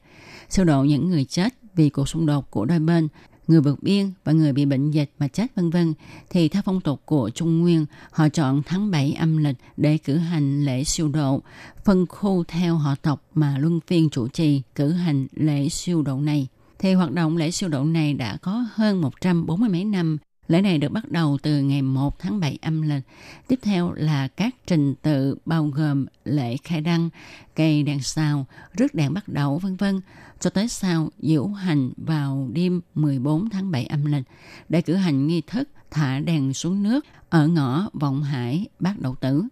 [0.49, 3.07] siêu độ những người chết vì cuộc xung đột của đôi bên,
[3.47, 5.93] người vượt biên và người bị bệnh dịch mà chết vân vân
[6.29, 10.17] thì theo phong tục của Trung Nguyên, họ chọn tháng 7 âm lịch để cử
[10.17, 11.41] hành lễ siêu độ,
[11.85, 16.17] phân khu theo họ tộc mà luân phiên chủ trì cử hành lễ siêu độ
[16.17, 16.47] này.
[16.79, 20.77] Thì hoạt động lễ siêu độ này đã có hơn 140 mấy năm Lễ này
[20.77, 23.03] được bắt đầu từ ngày 1 tháng 7 âm lịch.
[23.47, 27.09] Tiếp theo là các trình tự bao gồm lễ khai đăng,
[27.55, 30.01] cây đèn sao, rước đèn bắt đầu vân vân
[30.39, 34.25] cho tới sau diễu hành vào đêm 14 tháng 7 âm lịch
[34.69, 39.15] để cử hành nghi thức thả đèn xuống nước ở ngõ Vọng Hải Bác Đậu
[39.15, 39.43] Tử.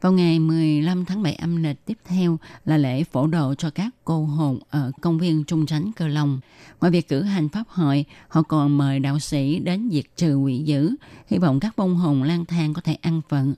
[0.00, 3.90] Vào ngày 15 tháng 7 âm lịch tiếp theo là lễ phổ độ cho các
[4.04, 6.40] cô hồn ở công viên Trung Tránh Cơ Long.
[6.80, 10.58] Ngoài việc cử hành pháp hội, họ còn mời đạo sĩ đến diệt trừ quỷ
[10.58, 10.94] dữ,
[11.26, 13.54] hy vọng các bông hồn lang thang có thể ăn phận.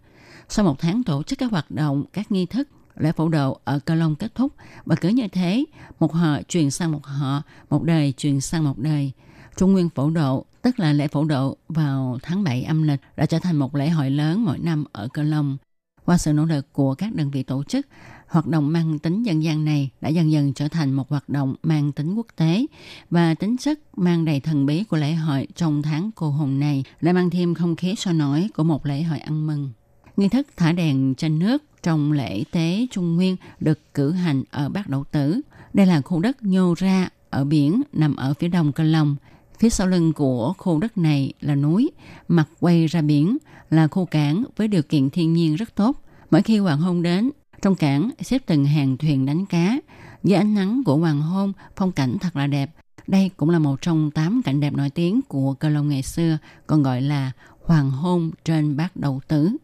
[0.49, 3.78] Sau một tháng tổ chức các hoạt động, các nghi thức, lễ phổ độ ở
[3.78, 4.53] Cơ Long kết thúc
[4.86, 5.64] và cứ như thế,
[6.01, 9.12] một họ truyền sang một họ, một đời truyền sang một đời.
[9.57, 13.26] Trung Nguyên phổ độ, tức là lễ phổ độ vào tháng 7 âm lịch, đã
[13.26, 15.57] trở thành một lễ hội lớn mỗi năm ở Cơ Long.
[16.05, 17.86] Qua sự nỗ lực của các đơn vị tổ chức,
[18.28, 21.55] hoạt động mang tính dân gian này đã dần dần trở thành một hoạt động
[21.62, 22.66] mang tính quốc tế
[23.11, 26.84] và tính chất mang đầy thần bí của lễ hội trong tháng cô hồn này
[27.00, 29.70] lại mang thêm không khí sôi nổi của một lễ hội ăn mừng.
[30.16, 34.68] Nghi thức thả đèn trên nước trong lễ tế Trung Nguyên được cử hành ở
[34.68, 35.40] bắc Đậu Tử.
[35.72, 39.16] Đây là khu đất nhô ra ở biển nằm ở phía đông Cân Long.
[39.63, 41.91] Phía sau lưng của khu đất này là núi,
[42.29, 43.37] mặt quay ra biển
[43.71, 46.03] là khu cảng với điều kiện thiên nhiên rất tốt.
[46.31, 47.31] Mỗi khi hoàng hôn đến,
[47.63, 49.79] trong cảng xếp từng hàng thuyền đánh cá.
[50.25, 52.71] Dưới ánh nắng của hoàng hôn, phong cảnh thật là đẹp.
[53.07, 56.39] Đây cũng là một trong tám cảnh đẹp nổi tiếng của Cơ Long ngày xưa,
[56.67, 57.33] còn gọi là
[57.65, 59.57] hoàng hôn trên bát đậu tử.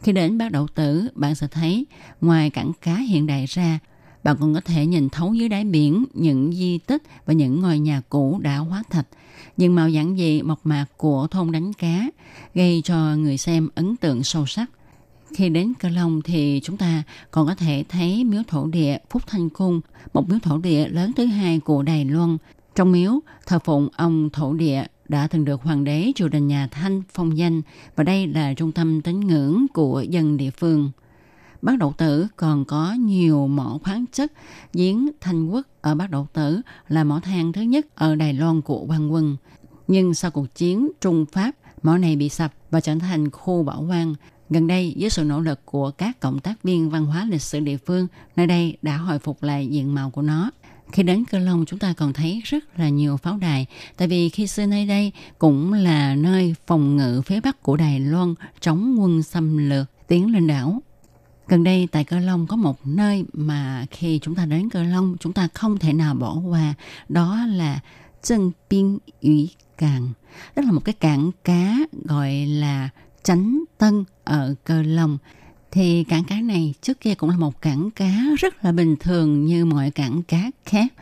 [0.00, 1.86] Khi đến bát đậu tử, bạn sẽ thấy
[2.20, 3.78] ngoài cảng cá hiện đại ra,
[4.26, 7.78] bạn còn có thể nhìn thấu dưới đáy biển những di tích và những ngôi
[7.78, 9.06] nhà cũ đã hóa thạch.
[9.56, 12.06] Nhưng màu giản dị mộc mạc của thôn đánh cá
[12.54, 14.70] gây cho người xem ấn tượng sâu sắc.
[15.34, 19.22] Khi đến Cơ Long thì chúng ta còn có thể thấy miếu thổ địa Phúc
[19.26, 19.80] Thanh Cung,
[20.14, 22.36] một miếu thổ địa lớn thứ hai của Đài Loan.
[22.74, 26.68] Trong miếu, thờ phụng ông thổ địa đã từng được hoàng đế triều đình nhà
[26.70, 27.62] Thanh phong danh
[27.96, 30.90] và đây là trung tâm tín ngưỡng của dân địa phương.
[31.66, 34.32] Bát Đậu Tử còn có nhiều mỏ khoáng chất.
[34.72, 38.60] Giếng Thanh Quốc ở Bát Đậu Tử là mỏ than thứ nhất ở Đài Loan
[38.60, 39.36] của quan quân.
[39.88, 41.50] Nhưng sau cuộc chiến Trung Pháp,
[41.82, 44.14] mỏ này bị sập và trở thành khu bảo quan.
[44.50, 47.60] Gần đây, với sự nỗ lực của các cộng tác viên văn hóa lịch sử
[47.60, 48.06] địa phương,
[48.36, 50.50] nơi đây đã hồi phục lại diện mạo của nó.
[50.92, 54.28] Khi đến Cơ Long chúng ta còn thấy rất là nhiều pháo đài, tại vì
[54.28, 58.96] khi xưa nơi đây cũng là nơi phòng ngự phía bắc của Đài Loan chống
[58.98, 60.82] quân xâm lược tiến lên đảo.
[61.48, 65.16] Gần đây tại Cơ Long có một nơi mà khi chúng ta đến Cơ Long
[65.20, 66.74] chúng ta không thể nào bỏ qua,
[67.08, 67.80] đó là
[68.22, 70.12] Trân Biên Ủy Càng.
[70.56, 72.88] Đó là một cái cảng cá gọi là
[73.22, 75.18] Chánh Tân ở Cơ Long
[75.76, 79.44] thì cảng cá này trước kia cũng là một cảng cá rất là bình thường
[79.44, 80.92] như mọi cảng cá khác.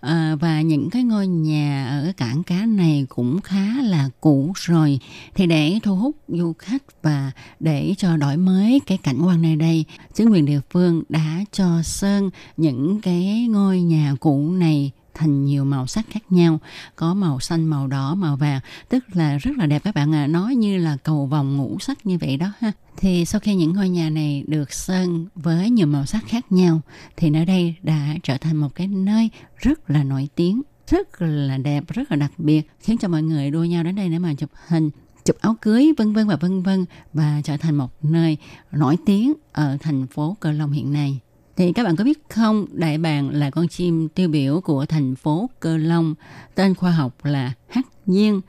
[0.00, 4.98] À, và những cái ngôi nhà ở cảng cá này cũng khá là cũ rồi.
[5.34, 9.56] Thì để thu hút du khách và để cho đổi mới cái cảnh quan nơi
[9.56, 14.90] đây chính quyền địa phương đã cho sơn những cái ngôi nhà cũ này
[15.20, 16.58] thành nhiều màu sắc khác nhau,
[16.96, 20.26] có màu xanh, màu đỏ, màu vàng, tức là rất là đẹp các bạn à
[20.26, 23.72] nói như là cầu vòng ngũ sắc như vậy đó ha thì sau khi những
[23.72, 26.80] ngôi nhà này được sơn với nhiều màu sắc khác nhau,
[27.16, 31.58] thì nơi đây đã trở thành một cái nơi rất là nổi tiếng, rất là
[31.58, 34.34] đẹp, rất là đặc biệt, khiến cho mọi người đua nhau đến đây để mà
[34.34, 34.90] chụp hình,
[35.24, 38.36] chụp áo cưới, vân vân và vân vân, và trở thành một nơi
[38.72, 41.20] nổi tiếng ở thành phố Cờ Long hiện nay.
[41.56, 45.16] Thì các bạn có biết không, đại bàng là con chim tiêu biểu của thành
[45.16, 46.14] phố Cơ Long,
[46.54, 48.40] tên khoa học là hắc nhiên.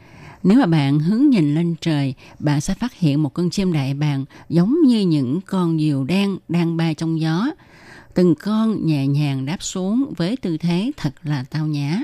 [0.44, 3.94] Nếu mà bạn hướng nhìn lên trời, bạn sẽ phát hiện một con chim đại
[3.94, 7.48] bàng giống như những con diều đen đang bay trong gió.
[8.14, 12.02] Từng con nhẹ nhàng đáp xuống với tư thế thật là tao nhã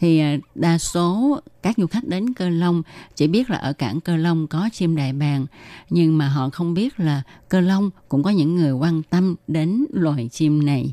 [0.00, 2.82] thì à, đa số các du khách đến Cơ Long
[3.14, 5.46] chỉ biết là ở cảng Cơ Long có chim đại bàng
[5.90, 9.84] nhưng mà họ không biết là Cơ Long cũng có những người quan tâm đến
[9.92, 10.92] loài chim này.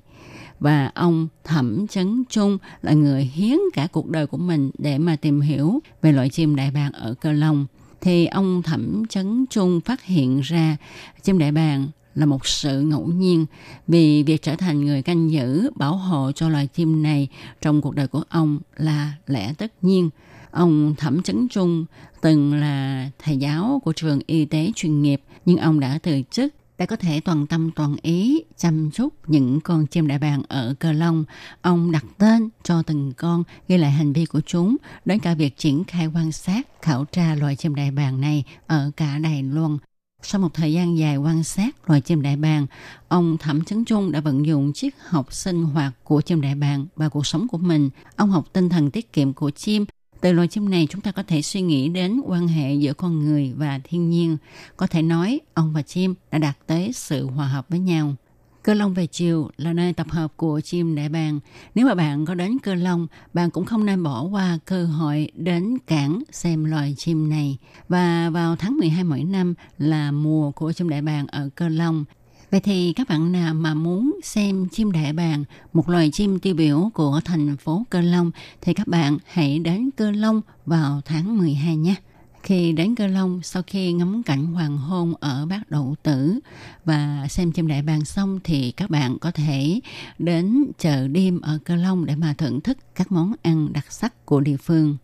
[0.60, 5.16] Và ông Thẩm Chấn Trung là người hiến cả cuộc đời của mình để mà
[5.16, 7.66] tìm hiểu về loại chim đại bàng ở Cơ Long.
[8.02, 10.78] Thì ông Thẩm Chấn Trung phát hiện ra
[11.24, 13.46] chim đại bàng là một sự ngẫu nhiên
[13.88, 17.28] vì việc trở thành người canh giữ bảo hộ cho loài chim này
[17.62, 20.10] trong cuộc đời của ông là lẽ tất nhiên.
[20.52, 21.86] Ông Thẩm Chấn Trung
[22.22, 26.54] từng là thầy giáo của trường y tế chuyên nghiệp nhưng ông đã từ chức
[26.78, 30.76] để có thể toàn tâm toàn ý chăm sóc những con chim đại bàng ở
[30.80, 31.26] Cờ Long.
[31.62, 35.58] Ông đặt tên cho từng con, ghi lại hành vi của chúng, đến cả việc
[35.58, 39.78] triển khai quan sát, khảo tra loài chim đại bàng này ở cả Đài Loan.
[40.26, 42.68] Sau một thời gian dài quan sát loài chim đại bàng,
[43.08, 46.86] ông Thẩm Chấn Trung đã vận dụng triết học sinh hoạt của chim đại bàng
[46.96, 47.90] và cuộc sống của mình.
[48.16, 49.86] Ông học tinh thần tiết kiệm của chim.
[50.22, 53.20] Từ loài chim này chúng ta có thể suy nghĩ đến quan hệ giữa con
[53.20, 54.38] người và thiên nhiên.
[54.78, 58.16] Có thể nói ông và chim đã đạt tới sự hòa hợp với nhau.
[58.64, 61.40] Cơ Long về chiều là nơi tập hợp của chim đại bàng.
[61.76, 65.32] Nếu mà bạn có đến Cơ Long, bạn cũng không nên bỏ qua cơ hội
[65.36, 67.58] đến cảng xem loài chim này.
[67.90, 72.06] Và vào tháng 12 mỗi năm là mùa của chim đại bàng ở Cơ Long.
[72.52, 75.44] Vậy thì các bạn nào mà muốn xem chim đại bàng,
[75.74, 79.90] một loài chim tiêu biểu của thành phố Cơ Long, thì các bạn hãy đến
[79.98, 81.96] Cơ Long vào tháng 12 nhé.
[82.44, 86.40] Khi đến Cơ Long, sau khi ngắm cảnh hoàng hôn ở Bát Đậu Tử
[86.86, 89.80] và xem chim đại bàng xong thì các bạn có thể
[90.20, 94.26] đến chợ đêm ở Cơ Long để mà thưởng thức các món ăn đặc sắc
[94.26, 94.98] của địa phương.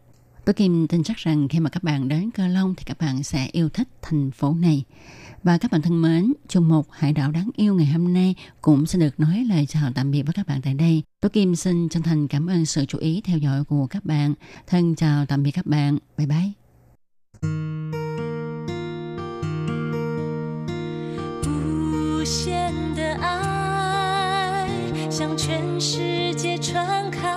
[0.46, 3.24] Tôi Kim tin chắc rằng khi mà các bạn đến Cơ Long thì các bạn
[3.24, 4.84] sẽ yêu thích thành phố này.
[5.44, 8.86] Và các bạn thân mến, chung một hải đảo đáng yêu ngày hôm nay cũng
[8.86, 11.04] sẽ được nói lời chào tạm biệt với các bạn tại đây.
[11.22, 14.34] Tôi Kim xin chân thành cảm ơn sự chú ý theo dõi của các bạn.
[14.68, 15.98] Thân chào tạm biệt các bạn.
[16.18, 16.69] Bye bye.
[22.30, 24.68] 限的爱
[25.10, 27.28] 向全世界传开，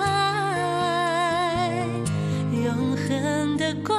[2.52, 3.98] 永恒的光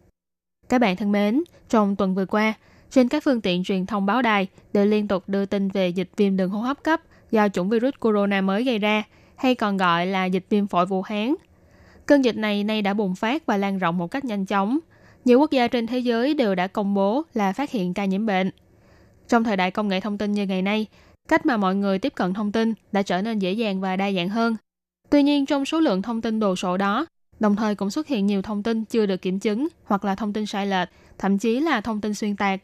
[0.71, 2.53] Các bạn thân mến, trong tuần vừa qua,
[2.89, 6.09] trên các phương tiện truyền thông báo đài đều liên tục đưa tin về dịch
[6.17, 7.01] viêm đường hô hấp cấp
[7.31, 9.03] do chủng virus corona mới gây ra,
[9.35, 11.35] hay còn gọi là dịch viêm phổi Vũ Hán.
[12.05, 14.79] Cơn dịch này nay đã bùng phát và lan rộng một cách nhanh chóng.
[15.25, 18.25] Nhiều quốc gia trên thế giới đều đã công bố là phát hiện ca nhiễm
[18.25, 18.51] bệnh.
[19.27, 20.85] Trong thời đại công nghệ thông tin như ngày nay,
[21.27, 24.11] cách mà mọi người tiếp cận thông tin đã trở nên dễ dàng và đa
[24.11, 24.55] dạng hơn.
[25.09, 27.05] Tuy nhiên, trong số lượng thông tin đồ sộ đó,
[27.41, 30.33] đồng thời cũng xuất hiện nhiều thông tin chưa được kiểm chứng hoặc là thông
[30.33, 32.61] tin sai lệch, thậm chí là thông tin xuyên tạc,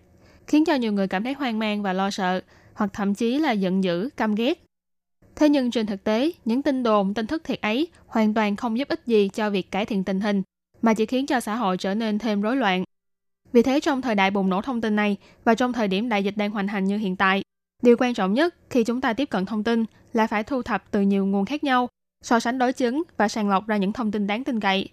[0.47, 2.41] khiến cho nhiều người cảm thấy hoang mang và lo sợ,
[2.73, 4.63] hoặc thậm chí là giận dữ, căm ghét.
[5.35, 8.77] Thế nhưng trên thực tế, những tin đồn, tin thất thiệt ấy hoàn toàn không
[8.77, 10.41] giúp ích gì cho việc cải thiện tình hình,
[10.81, 12.83] mà chỉ khiến cho xã hội trở nên thêm rối loạn.
[13.53, 16.23] Vì thế trong thời đại bùng nổ thông tin này và trong thời điểm đại
[16.23, 17.43] dịch đang hoành hành như hiện tại,
[17.83, 20.91] điều quan trọng nhất khi chúng ta tiếp cận thông tin là phải thu thập
[20.91, 21.87] từ nhiều nguồn khác nhau,
[22.27, 24.89] so sánh đối chứng và sàng lọc ra những thông tin đáng tin cậy.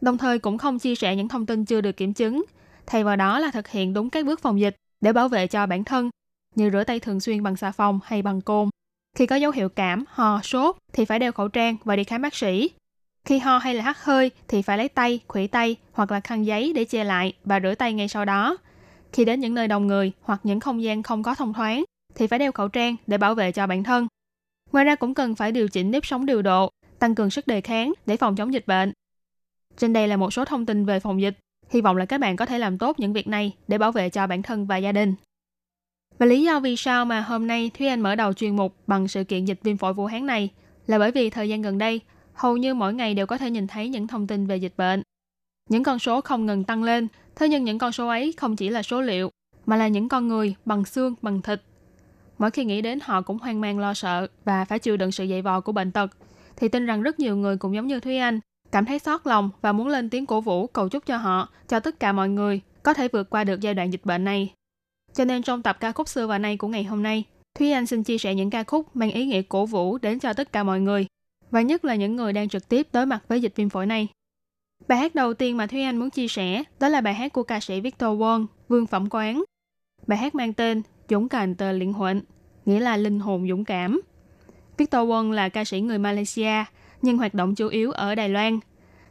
[0.00, 2.44] Đồng thời cũng không chia sẻ những thông tin chưa được kiểm chứng,
[2.86, 5.66] thay vào đó là thực hiện đúng các bước phòng dịch để bảo vệ cho
[5.66, 6.10] bản thân,
[6.54, 8.68] như rửa tay thường xuyên bằng xà phòng hay bằng cồn.
[9.16, 12.22] Khi có dấu hiệu cảm, ho, sốt thì phải đeo khẩu trang và đi khám
[12.22, 12.70] bác sĩ.
[13.24, 16.46] Khi ho hay là hắt hơi thì phải lấy tay, khuỷu tay hoặc là khăn
[16.46, 18.56] giấy để che lại và rửa tay ngay sau đó.
[19.12, 21.84] Khi đến những nơi đông người hoặc những không gian không có thông thoáng
[22.14, 24.06] thì phải đeo khẩu trang để bảo vệ cho bản thân.
[24.72, 27.60] Ngoài ra cũng cần phải điều chỉnh nếp sống điều độ, tăng cường sức đề
[27.60, 28.92] kháng để phòng chống dịch bệnh.
[29.76, 31.38] Trên đây là một số thông tin về phòng dịch.
[31.70, 34.10] Hy vọng là các bạn có thể làm tốt những việc này để bảo vệ
[34.10, 35.14] cho bản thân và gia đình.
[36.18, 39.08] Và lý do vì sao mà hôm nay Thúy Anh mở đầu chuyên mục bằng
[39.08, 40.50] sự kiện dịch viêm phổi Vũ Hán này
[40.86, 42.00] là bởi vì thời gian gần đây,
[42.34, 45.02] hầu như mỗi ngày đều có thể nhìn thấy những thông tin về dịch bệnh.
[45.70, 48.68] Những con số không ngừng tăng lên, thế nhưng những con số ấy không chỉ
[48.68, 49.30] là số liệu,
[49.66, 51.62] mà là những con người bằng xương, bằng thịt.
[52.38, 55.26] Mỗi khi nghĩ đến họ cũng hoang mang lo sợ và phải chịu đựng sự
[55.26, 56.10] dày vò của bệnh tật,
[56.56, 58.40] thì tin rằng rất nhiều người cũng giống như Thúy Anh,
[58.72, 61.80] cảm thấy xót lòng và muốn lên tiếng cổ vũ cầu chúc cho họ, cho
[61.80, 64.52] tất cả mọi người có thể vượt qua được giai đoạn dịch bệnh này.
[65.14, 67.24] Cho nên trong tập ca khúc xưa và nay của ngày hôm nay,
[67.58, 70.32] Thúy Anh xin chia sẻ những ca khúc mang ý nghĩa cổ vũ đến cho
[70.32, 71.06] tất cả mọi người,
[71.50, 74.08] và nhất là những người đang trực tiếp đối mặt với dịch viêm phổi này.
[74.88, 77.42] Bài hát đầu tiên mà Thúy Anh muốn chia sẻ đó là bài hát của
[77.42, 79.44] ca sĩ Victor Wong, Vương Phẩm Quán.
[80.06, 82.18] Bài hát mang tên Dũng cảm tờ Liên huệnh,
[82.64, 84.00] nghĩa là linh hồn dũng cảm.
[84.78, 86.64] Victor Wong là ca sĩ người Malaysia,
[87.02, 88.58] nhưng hoạt động chủ yếu ở Đài Loan.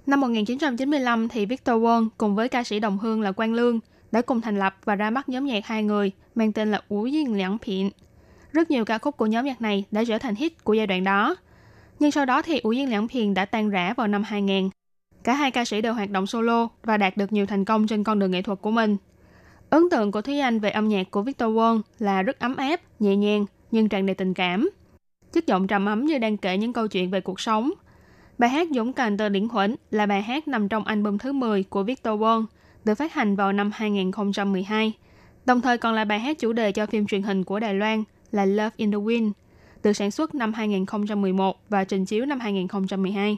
[0.06, 3.80] Năm 1995 thì Victor Wong cùng với ca sĩ đồng hương là Quang Lương
[4.12, 7.06] đã cùng thành lập và ra mắt nhóm nhạc hai người mang tên là Ú
[7.06, 7.90] Duyên Lãng Phiện.
[8.52, 11.04] Rất nhiều ca khúc của nhóm nhạc này đã trở thành hit của giai đoạn
[11.04, 11.36] đó.
[12.00, 14.70] Nhưng sau đó thì Ú Duyên Lãng Phiện đã tan rã vào năm 2000.
[15.24, 18.04] Cả hai ca sĩ đều hoạt động solo và đạt được nhiều thành công trên
[18.04, 18.98] con đường nghệ thuật của mình.
[19.70, 22.82] Ấn tượng của Thúy Anh về âm nhạc của Victor Wong là rất ấm áp,
[23.00, 24.70] nhẹ nhàng nhưng tràn đầy tình cảm.
[25.36, 27.72] Chất giọng trầm ấm như đang kể những câu chuyện về cuộc sống.
[28.38, 31.64] Bài hát Dũng cảm tờ điển huẩn là bài hát nằm trong album thứ 10
[31.64, 32.46] của Victor Wong,
[32.86, 34.94] được phát hành vào năm 2012.
[35.46, 38.04] Đồng thời còn là bài hát chủ đề cho phim truyền hình của Đài Loan
[38.32, 39.32] là Love in the Wind,
[39.84, 43.38] được sản xuất năm 2011 và trình chiếu năm 2012.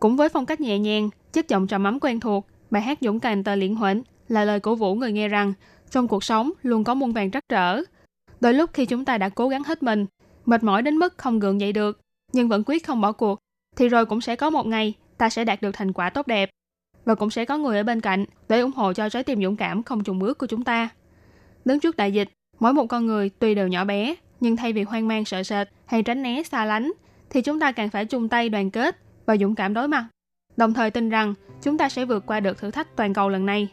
[0.00, 3.20] Cũng với phong cách nhẹ nhàng, chất giọng trầm ấm quen thuộc, bài hát Dũng
[3.20, 5.52] cảm tờ liễn huẩn là lời cổ vũ người nghe rằng
[5.90, 7.82] trong cuộc sống luôn có muôn vàng trắc trở.
[8.40, 10.06] Đôi lúc khi chúng ta đã cố gắng hết mình,
[10.48, 12.00] mệt mỏi đến mức không gượng dậy được,
[12.32, 13.38] nhưng vẫn quyết không bỏ cuộc,
[13.76, 16.50] thì rồi cũng sẽ có một ngày ta sẽ đạt được thành quả tốt đẹp
[17.04, 19.56] và cũng sẽ có người ở bên cạnh để ủng hộ cho trái tim dũng
[19.56, 20.88] cảm không trùng bước của chúng ta.
[21.64, 22.28] Đứng trước đại dịch,
[22.60, 25.68] mỗi một con người tuy đều nhỏ bé, nhưng thay vì hoang mang sợ sệt
[25.86, 26.92] hay tránh né xa lánh,
[27.30, 28.96] thì chúng ta càng phải chung tay đoàn kết
[29.26, 30.06] và dũng cảm đối mặt.
[30.56, 33.46] Đồng thời tin rằng chúng ta sẽ vượt qua được thử thách toàn cầu lần
[33.46, 33.68] này.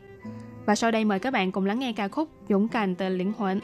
[0.66, 3.34] Và sau đây mời các bạn cùng lắng nghe ca khúc Dũng cảm từ lĩnh
[3.38, 3.60] huấn.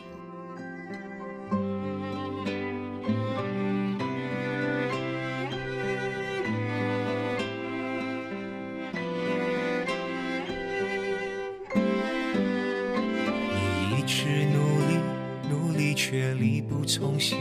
[16.91, 17.37] 力不从心，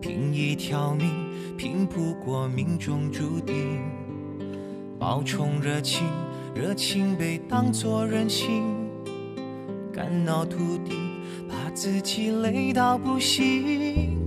[0.00, 1.08] 拼一条命，
[1.56, 3.80] 拼不过命中注定。
[4.98, 6.06] 冒充热情，
[6.54, 8.64] 热情被当作任性，
[9.92, 10.92] 肝脑涂地，
[11.48, 14.18] 把自己累到不行。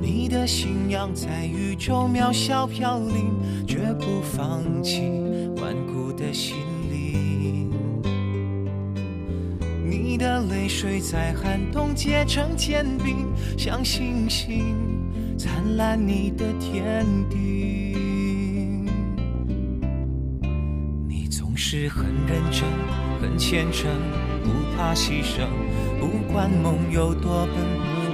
[0.00, 5.02] 你的信仰在宇宙渺小飘零，绝不放弃
[10.48, 13.26] 泪水在寒冬结成坚冰，
[13.58, 14.76] 像星星
[15.36, 17.96] 灿烂你的天地。
[21.08, 22.64] 你总是很认真，
[23.20, 23.90] 很虔诚，
[24.42, 25.46] 不怕牺牲，
[26.00, 27.56] 不管梦有多笨，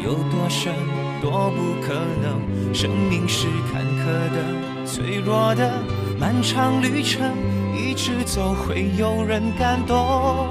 [0.05, 0.73] 有多深，
[1.21, 2.75] 多不可能。
[2.75, 5.83] 生命是坎坷的，脆弱的，
[6.19, 7.33] 漫长旅程，
[7.75, 10.49] 一直走会有人感动。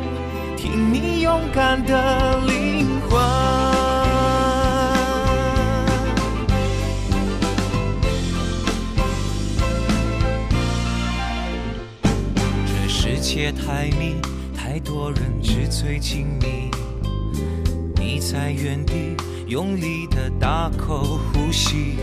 [0.65, 3.21] 听你勇敢的灵魂。
[12.65, 14.15] 这世界太密，
[14.57, 16.71] 太多人纸醉金迷。
[17.95, 21.97] 你在原地用力的大口呼吸，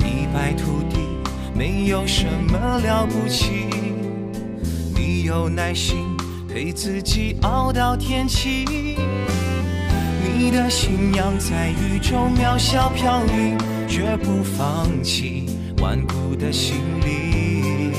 [0.00, 0.96] 一败涂地，
[1.54, 3.66] 没有什么了不起。
[4.94, 6.05] 你有耐心。
[6.56, 8.64] 陪自己熬到天晴，
[10.24, 15.50] 你的信仰在宇宙渺小飘零，绝不放弃
[15.82, 17.92] 顽固的心灵。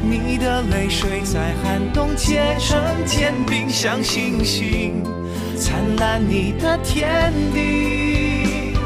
[0.00, 5.02] 你的泪水在寒冬结成坚冰，像星星
[5.58, 8.76] 灿烂你的天地。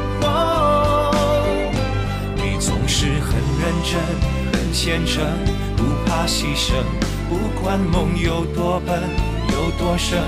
[2.35, 4.01] 你总是很认真，
[4.53, 5.23] 很虔诚，
[5.77, 6.73] 不怕牺牲。
[7.29, 8.99] 不管梦有多笨，
[9.51, 10.19] 有多深，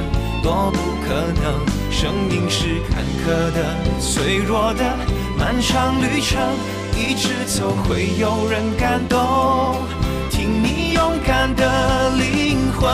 [0.43, 1.65] 多不可能。
[1.89, 4.83] 生命是坎坷的，脆弱的，
[5.35, 6.39] 漫长旅程，
[6.95, 9.77] 一直走会有人感动。
[10.29, 12.87] 听你勇敢的灵魂。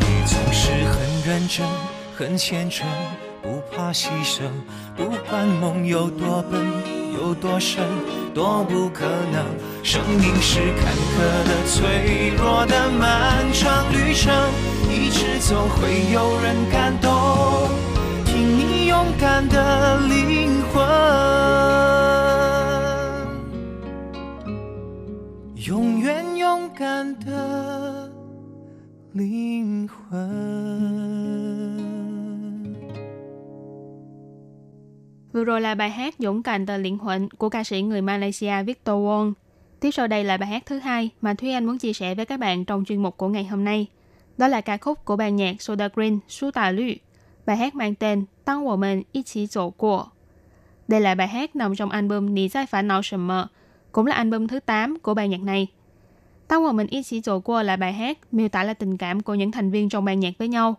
[0.00, 1.66] 你总是很认真，
[2.14, 2.86] 很虔诚。
[3.42, 4.44] 不怕牺牲，
[4.96, 6.60] 不管梦有多笨，
[7.14, 7.84] 有多深，
[8.32, 9.44] 多不可能。
[9.82, 11.18] 生命是坎坷
[11.48, 14.32] 的，脆弱的，漫长旅程，
[14.88, 17.10] 一直走会有人感动。
[18.24, 20.82] 听你勇敢的灵魂，
[25.66, 28.10] 永远勇敢的
[29.12, 31.43] 灵魂。
[35.34, 38.94] Vừa rồi là bài hát Dũng cảm tờ Liên huệnh của ca sĩ người Malaysia Victor
[38.94, 39.32] Wong.
[39.80, 42.26] Tiếp sau đây là bài hát thứ hai mà Thúy Anh muốn chia sẻ với
[42.26, 43.86] các bạn trong chuyên mục của ngày hôm nay.
[44.38, 46.94] Đó là ca khúc của ban nhạc Soda Green Su Tà Lü.
[47.46, 50.06] Bài hát mang tên Tăng Wo Men Yi Qi Zổ Của.
[50.88, 53.46] Đây là bài hát nằm trong album Nì Giai Phá Nào Sầm Mờ,
[53.92, 55.66] cũng là album thứ 8 của ban nhạc này.
[56.48, 59.22] Tăng Wo Men Yi Qi Zổ Của là bài hát miêu tả là tình cảm
[59.22, 60.74] của những thành viên trong ban nhạc với nhau.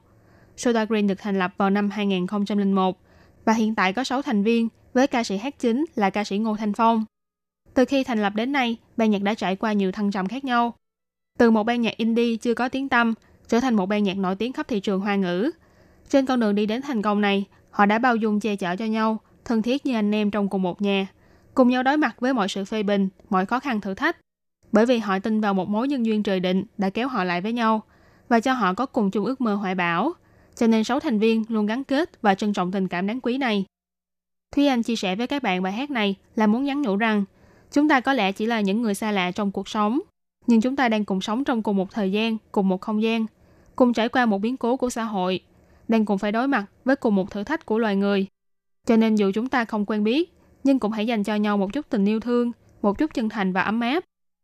[0.58, 2.97] Soda Green được thành lập vào năm 2001
[3.45, 6.37] và hiện tại có 6 thành viên với ca sĩ hát chính là ca sĩ
[6.37, 7.05] Ngô Thanh Phong.
[7.73, 10.43] Từ khi thành lập đến nay, ban nhạc đã trải qua nhiều thăng trầm khác
[10.43, 10.73] nhau.
[11.39, 13.13] Từ một ban nhạc indie chưa có tiếng tăm
[13.47, 15.51] trở thành một ban nhạc nổi tiếng khắp thị trường hoa ngữ.
[16.09, 18.85] Trên con đường đi đến thành công này, họ đã bao dung che chở cho
[18.85, 21.07] nhau, thân thiết như anh em trong cùng một nhà,
[21.53, 24.17] cùng nhau đối mặt với mọi sự phê bình, mọi khó khăn thử thách.
[24.71, 27.41] Bởi vì họ tin vào một mối nhân duyên trời định đã kéo họ lại
[27.41, 27.83] với nhau
[28.29, 30.13] và cho họ có cùng chung ước mơ hoài bão–
[30.56, 33.38] cho nên sáu thành viên luôn gắn kết và trân trọng tình cảm đáng quý
[33.38, 33.66] này.
[34.56, 37.26] Thúy Anh chia sẻ với các bạn bài hát này là muốn nhắn nhủ rằng
[37.72, 39.99] chúng ta có lẽ chỉ là những người xa lạ trong cuộc sống,
[40.47, 43.26] nhưng chúng ta đang cùng sống trong cùng một thời gian, cùng một không gian,
[43.76, 45.39] cùng trải qua một biến cố của xã hội,
[45.88, 48.28] đang cùng phải đối mặt với cùng một thử thách của loài người.
[48.86, 50.34] Cho nên dù chúng ta không quen biết,
[50.64, 52.51] nhưng cũng hãy dành cho nhau một chút tình yêu thương,
[52.82, 54.03] một chút chân thành và ấm áp,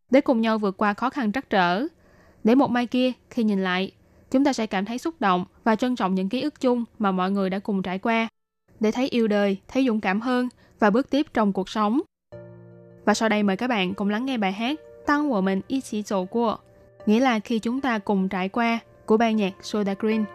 [0.09, 1.87] để cùng nhau vượt qua khó khăn trắc trở.
[2.43, 3.91] Để một mai kia, khi nhìn lại,
[4.31, 7.11] chúng ta sẽ cảm thấy xúc động và trân trọng những ký ức chung mà
[7.11, 8.27] mọi người đã cùng trải qua
[8.79, 12.01] để thấy yêu đời, thấy dũng cảm hơn và bước tiếp trong cuộc sống.
[13.05, 15.81] Và sau đây mời các bạn cùng lắng nghe bài hát Tăng của mình ý
[15.81, 16.57] chỉ của,
[17.05, 20.25] nghĩa là khi chúng ta cùng trải qua của ban nhạc Soda Green.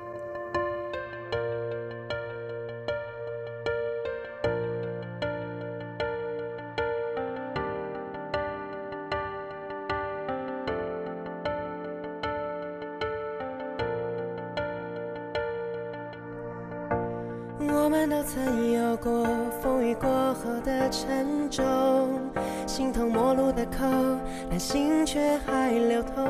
[24.57, 26.25] 但心却还流通。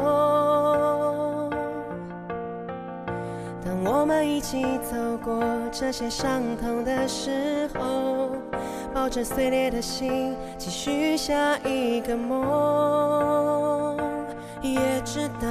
[3.65, 8.31] 当我们一起走过这些伤痛的时候，
[8.93, 13.97] 抱着碎裂的心，继续下一个梦，
[14.61, 15.47] 也知道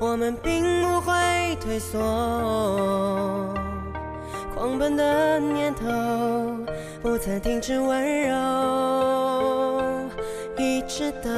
[0.00, 1.12] 我们并不会
[1.60, 2.00] 退缩。
[4.54, 5.84] 狂奔的念头，
[7.02, 9.99] 不曾停止温柔，
[10.90, 11.30] 一直到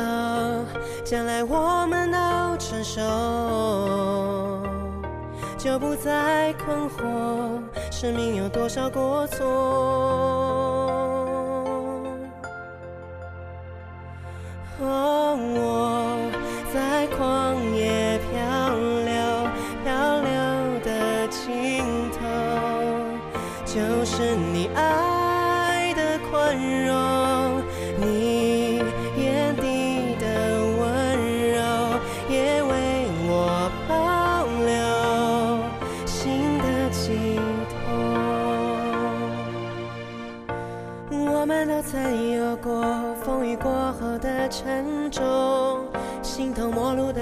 [1.05, 3.03] 将来我们都成熟，
[5.59, 9.47] 就不再困惑，生命有多少过错。
[14.81, 16.17] 哦，我
[16.73, 18.12] 在旷野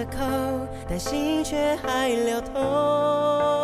[0.01, 3.60] 的口，但心却还流通。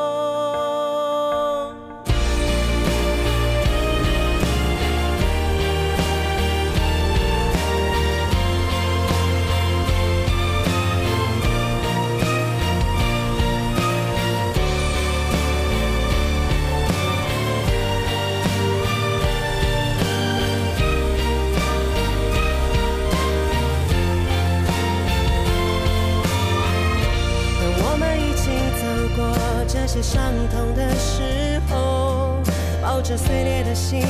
[33.08, 34.02] 这碎裂的心，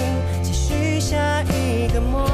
[0.42, 2.24] 继续下一个梦，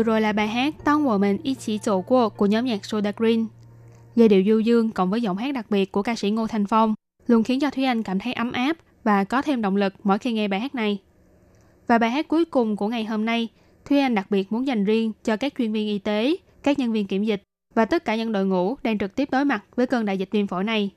[0.00, 2.84] Vừa rồi là bài hát Tông Wo mình Ý chỉ tổ quốc của nhóm nhạc
[2.84, 3.46] Soda Green.
[4.16, 6.66] Giai điệu du dương cộng với giọng hát đặc biệt của ca sĩ Ngô Thành
[6.66, 6.94] Phong
[7.26, 10.18] luôn khiến cho Thúy Anh cảm thấy ấm áp và có thêm động lực mỗi
[10.18, 10.98] khi nghe bài hát này.
[11.86, 13.48] Và bài hát cuối cùng của ngày hôm nay,
[13.84, 16.92] Thúy Anh đặc biệt muốn dành riêng cho các chuyên viên y tế, các nhân
[16.92, 17.42] viên kiểm dịch
[17.74, 20.28] và tất cả những đội ngũ đang trực tiếp đối mặt với cơn đại dịch
[20.32, 20.90] viêm phổi này.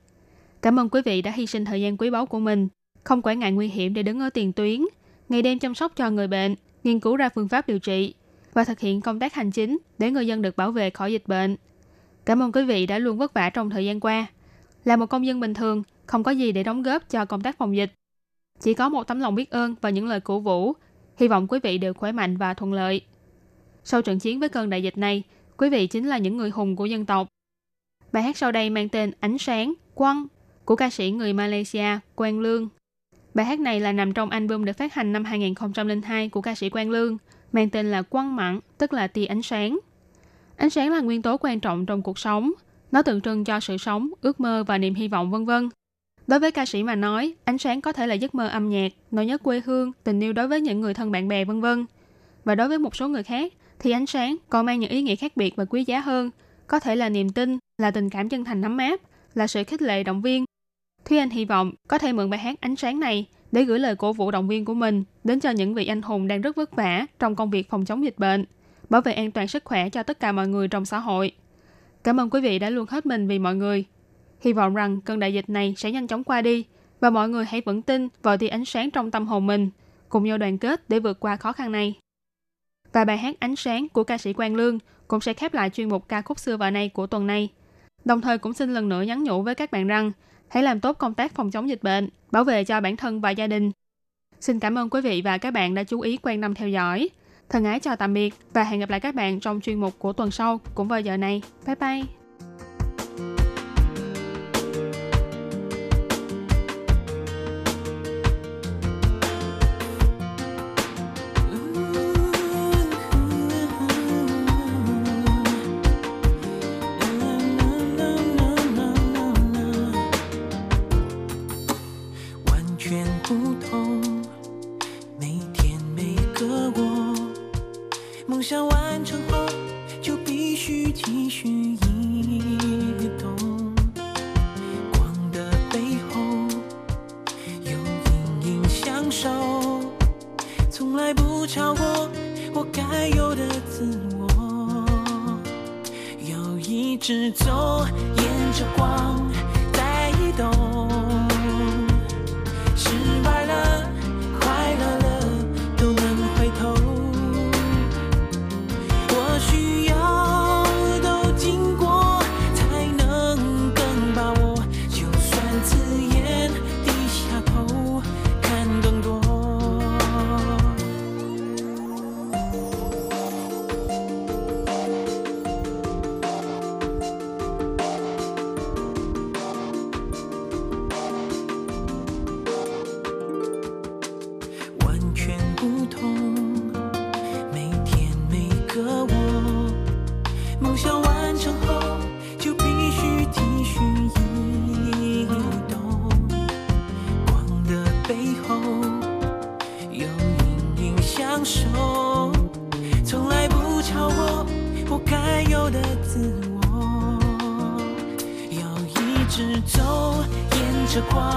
[0.61, 2.67] Cảm ơn quý vị đã hy sinh thời gian quý báu của mình,
[3.03, 4.81] không quản ngại nguy hiểm để đứng ở tiền tuyến,
[5.29, 8.13] ngày đêm chăm sóc cho người bệnh, nghiên cứu ra phương pháp điều trị
[8.53, 11.27] và thực hiện công tác hành chính để người dân được bảo vệ khỏi dịch
[11.27, 11.55] bệnh.
[12.25, 14.25] Cảm ơn quý vị đã luôn vất vả trong thời gian qua.
[14.85, 17.57] Là một công dân bình thường, không có gì để đóng góp cho công tác
[17.57, 17.93] phòng dịch.
[18.59, 20.73] Chỉ có một tấm lòng biết ơn và những lời cổ vũ.
[21.17, 23.01] Hy vọng quý vị đều khỏe mạnh và thuận lợi.
[23.83, 25.23] Sau trận chiến với cơn đại dịch này,
[25.57, 27.27] quý vị chính là những người hùng của dân tộc.
[28.11, 30.27] Bài hát sau đây mang tên Ánh sáng, Quang
[30.65, 32.69] của ca sĩ người Malaysia Quang Lương.
[33.33, 36.69] Bài hát này là nằm trong album được phát hành năm 2002 của ca sĩ
[36.69, 37.17] Quang Lương,
[37.53, 39.79] mang tên là Quang Mặn, tức là tia ánh sáng.
[40.55, 42.51] Ánh sáng là nguyên tố quan trọng trong cuộc sống.
[42.91, 45.69] Nó tượng trưng cho sự sống, ước mơ và niềm hy vọng vân vân.
[46.27, 48.91] Đối với ca sĩ mà nói, ánh sáng có thể là giấc mơ âm nhạc,
[49.11, 51.85] nỗi nhớ quê hương, tình yêu đối với những người thân bạn bè vân vân.
[52.43, 55.15] Và đối với một số người khác, thì ánh sáng còn mang những ý nghĩa
[55.15, 56.29] khác biệt và quý giá hơn,
[56.67, 58.99] có thể là niềm tin, là tình cảm chân thành nắm áp,
[59.33, 60.45] là sự khích lệ động viên.
[61.05, 63.95] Thúy Anh hy vọng có thể mượn bài hát Ánh sáng này để gửi lời
[63.95, 66.75] cổ vũ động viên của mình đến cho những vị anh hùng đang rất vất
[66.75, 68.45] vả trong công việc phòng chống dịch bệnh,
[68.89, 71.31] bảo vệ an toàn sức khỏe cho tất cả mọi người trong xã hội.
[72.03, 73.85] Cảm ơn quý vị đã luôn hết mình vì mọi người.
[74.41, 76.65] Hy vọng rằng cơn đại dịch này sẽ nhanh chóng qua đi
[76.99, 79.69] và mọi người hãy vững tin vào tia ánh sáng trong tâm hồn mình,
[80.09, 81.93] cùng nhau đoàn kết để vượt qua khó khăn này.
[82.93, 85.89] Và bài hát Ánh sáng của ca sĩ Quang Lương cũng sẽ khép lại chuyên
[85.89, 87.49] mục ca khúc xưa và nay của tuần này.
[88.05, 90.11] Đồng thời cũng xin lần nữa nhắn nhủ với các bạn rằng
[90.47, 93.29] hãy làm tốt công tác phòng chống dịch bệnh, bảo vệ cho bản thân và
[93.29, 93.71] gia đình.
[94.39, 97.09] Xin cảm ơn quý vị và các bạn đã chú ý quan tâm theo dõi.
[97.49, 100.13] Thân ái chào tạm biệt và hẹn gặp lại các bạn trong chuyên mục của
[100.13, 101.41] tuần sau, cũng vào giờ này.
[101.65, 102.22] Bye bye!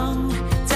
[0.06, 0.75] Quý